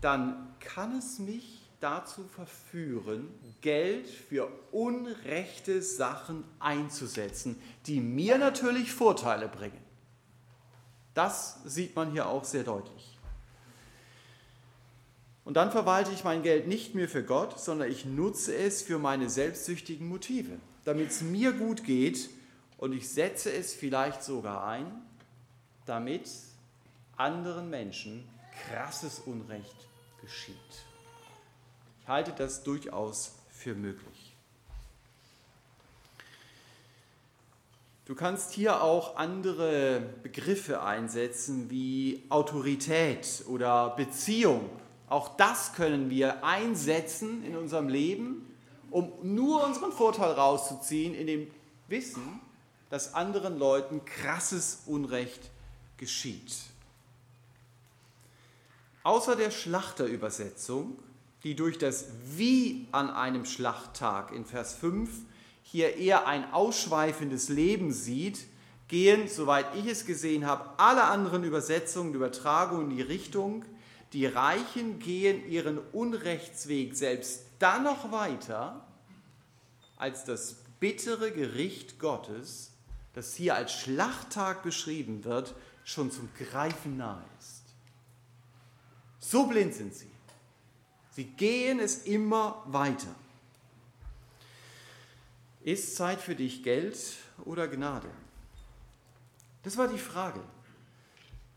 dann 0.00 0.54
kann 0.60 0.98
es 0.98 1.18
mich 1.18 1.62
dazu 1.80 2.24
verführen, 2.24 3.28
Geld 3.60 4.08
für 4.08 4.50
unrechte 4.72 5.82
Sachen 5.82 6.44
einzusetzen, 6.58 7.60
die 7.86 8.00
mir 8.00 8.38
natürlich 8.38 8.92
Vorteile 8.92 9.48
bringen. 9.48 9.80
Das 11.14 11.60
sieht 11.64 11.94
man 11.94 12.10
hier 12.10 12.28
auch 12.28 12.44
sehr 12.44 12.64
deutlich. 12.64 13.18
Und 15.44 15.54
dann 15.54 15.70
verwalte 15.70 16.10
ich 16.12 16.24
mein 16.24 16.42
Geld 16.42 16.66
nicht 16.66 16.94
mehr 16.94 17.08
für 17.08 17.22
Gott, 17.22 17.58
sondern 17.58 17.90
ich 17.90 18.04
nutze 18.04 18.54
es 18.54 18.82
für 18.82 18.98
meine 18.98 19.30
selbstsüchtigen 19.30 20.06
Motive, 20.06 20.58
damit 20.84 21.10
es 21.10 21.22
mir 21.22 21.52
gut 21.52 21.84
geht 21.84 22.28
und 22.78 22.92
ich 22.92 23.08
setze 23.08 23.52
es 23.52 23.74
vielleicht 23.74 24.22
sogar 24.22 24.66
ein, 24.66 24.90
damit 25.84 26.30
anderen 27.16 27.68
Menschen 27.68 28.26
krasses 28.68 29.18
Unrecht 29.18 29.88
geschieht. 30.22 30.56
Ich 32.00 32.08
halte 32.08 32.32
das 32.32 32.62
durchaus 32.62 33.34
für 33.50 33.74
möglich. 33.74 34.32
Du 38.06 38.14
kannst 38.14 38.52
hier 38.52 38.82
auch 38.82 39.16
andere 39.16 40.00
Begriffe 40.22 40.82
einsetzen 40.82 41.68
wie 41.68 42.24
Autorität 42.30 43.44
oder 43.48 43.90
Beziehung. 43.90 44.70
Auch 45.10 45.36
das 45.36 45.74
können 45.74 46.08
wir 46.08 46.42
einsetzen 46.42 47.44
in 47.44 47.54
unserem 47.54 47.88
Leben, 47.88 48.46
um 48.90 49.12
nur 49.22 49.62
unseren 49.66 49.92
Vorteil 49.92 50.32
rauszuziehen, 50.32 51.14
in 51.14 51.26
dem 51.26 51.50
Wissen, 51.88 52.40
dass 52.90 53.14
anderen 53.14 53.58
Leuten 53.58 54.04
krasses 54.04 54.82
Unrecht 54.86 55.50
geschieht. 55.96 56.54
Außer 59.02 59.36
der 59.36 59.50
Schlachterübersetzung, 59.50 60.98
die 61.44 61.54
durch 61.54 61.78
das 61.78 62.06
Wie 62.36 62.86
an 62.92 63.10
einem 63.10 63.44
Schlachttag 63.44 64.32
in 64.32 64.44
Vers 64.44 64.74
5 64.74 65.10
hier 65.62 65.96
eher 65.96 66.26
ein 66.26 66.52
ausschweifendes 66.52 67.48
Leben 67.48 67.92
sieht, 67.92 68.46
gehen, 68.88 69.28
soweit 69.28 69.66
ich 69.76 69.86
es 69.86 70.06
gesehen 70.06 70.46
habe, 70.46 70.78
alle 70.78 71.04
anderen 71.04 71.44
Übersetzungen, 71.44 72.14
Übertragungen 72.14 72.90
in 72.90 72.96
die 72.96 73.02
Richtung, 73.02 73.64
die 74.14 74.26
Reichen 74.26 74.98
gehen 74.98 75.46
ihren 75.48 75.78
Unrechtsweg 75.92 76.96
selbst 76.96 77.42
dann 77.58 77.84
noch 77.84 78.10
weiter, 78.10 78.86
als 79.96 80.24
das 80.24 80.56
bittere 80.80 81.32
Gericht 81.32 81.98
Gottes 81.98 82.72
das 83.18 83.34
hier 83.34 83.56
als 83.56 83.72
Schlachttag 83.72 84.62
beschrieben 84.62 85.24
wird, 85.24 85.56
schon 85.82 86.12
zum 86.12 86.28
Greifen 86.38 86.98
nahe 86.98 87.24
ist. 87.40 87.64
So 89.18 89.48
blind 89.48 89.74
sind 89.74 89.92
sie. 89.92 90.10
Sie 91.10 91.24
gehen 91.24 91.80
es 91.80 92.04
immer 92.04 92.62
weiter. 92.66 93.12
Ist 95.64 95.96
Zeit 95.96 96.20
für 96.20 96.36
dich 96.36 96.62
Geld 96.62 96.96
oder 97.44 97.66
Gnade? 97.66 98.08
Das 99.64 99.76
war 99.76 99.88
die 99.88 99.98
Frage, 99.98 100.40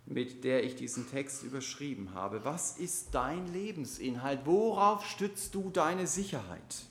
mit 0.07 0.43
der 0.43 0.63
ich 0.63 0.75
diesen 0.75 1.07
Text 1.11 1.43
überschrieben 1.43 2.15
habe. 2.15 2.43
Was 2.43 2.79
ist 2.79 3.09
dein 3.13 3.53
Lebensinhalt? 3.53 4.47
Worauf 4.47 5.05
stützt 5.05 5.53
du 5.53 5.69
deine 5.69 6.07
Sicherheit? 6.07 6.87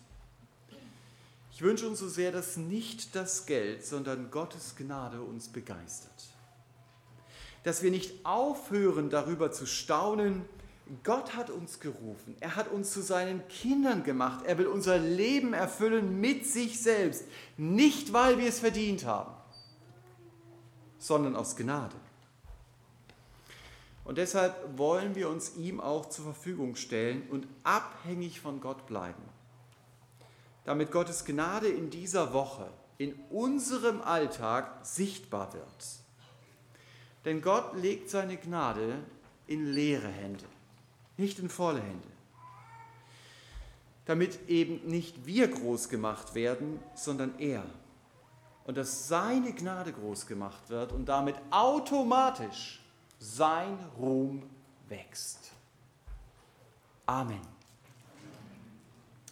Ich 1.61 1.66
wünsche 1.66 1.86
uns 1.86 1.98
so 1.98 2.08
sehr, 2.08 2.32
dass 2.32 2.56
nicht 2.56 3.14
das 3.14 3.44
Geld, 3.44 3.84
sondern 3.84 4.30
Gottes 4.30 4.76
Gnade 4.76 5.20
uns 5.20 5.48
begeistert. 5.48 6.30
Dass 7.64 7.82
wir 7.82 7.90
nicht 7.90 8.24
aufhören 8.24 9.11
darüber 9.11 9.52
zu 9.52 9.66
staunen, 9.66 10.46
Gott 11.04 11.36
hat 11.36 11.50
uns 11.50 11.78
gerufen. 11.78 12.34
Er 12.40 12.56
hat 12.56 12.72
uns 12.72 12.92
zu 12.92 13.02
seinen 13.02 13.46
Kindern 13.48 14.04
gemacht. 14.04 14.46
Er 14.46 14.56
will 14.56 14.68
unser 14.68 14.98
Leben 14.98 15.52
erfüllen 15.52 16.18
mit 16.18 16.46
sich 16.46 16.80
selbst. 16.80 17.26
Nicht, 17.58 18.14
weil 18.14 18.38
wir 18.38 18.48
es 18.48 18.61
verdient 18.61 19.04
haben, 19.04 19.34
sondern 20.98 21.36
aus 21.36 21.56
Gnade. 21.56 21.96
Und 24.04 24.16
deshalb 24.16 24.78
wollen 24.78 25.14
wir 25.14 25.28
uns 25.28 25.56
ihm 25.56 25.78
auch 25.78 26.08
zur 26.08 26.24
Verfügung 26.24 26.74
stellen 26.74 27.28
und 27.28 27.46
abhängig 27.64 28.40
von 28.40 28.62
Gott 28.62 28.86
bleiben. 28.86 29.30
Damit 30.64 30.92
Gottes 30.92 31.24
Gnade 31.24 31.68
in 31.68 31.90
dieser 31.90 32.32
Woche, 32.32 32.68
in 32.98 33.14
unserem 33.30 34.02
Alltag 34.02 34.84
sichtbar 34.84 35.52
wird. 35.54 35.86
Denn 37.24 37.42
Gott 37.42 37.74
legt 37.76 38.11
seine 38.11 38.36
Gnade 38.36 38.98
in 39.46 39.72
leere 39.72 40.08
Hände 40.08 40.44
nicht 41.20 41.38
in 41.38 41.48
volle 41.48 41.80
Hände. 41.80 42.08
Damit 44.06 44.48
eben 44.48 44.88
nicht 44.88 45.26
wir 45.26 45.46
groß 45.46 45.88
gemacht 45.88 46.34
werden, 46.34 46.82
sondern 46.94 47.38
er. 47.38 47.64
Und 48.64 48.76
dass 48.76 49.06
seine 49.06 49.52
Gnade 49.52 49.92
groß 49.92 50.26
gemacht 50.26 50.68
wird 50.68 50.92
und 50.92 51.08
damit 51.08 51.36
automatisch 51.50 52.80
sein 53.18 53.78
Ruhm 53.98 54.42
wächst. 54.88 55.52
Amen. 57.06 57.59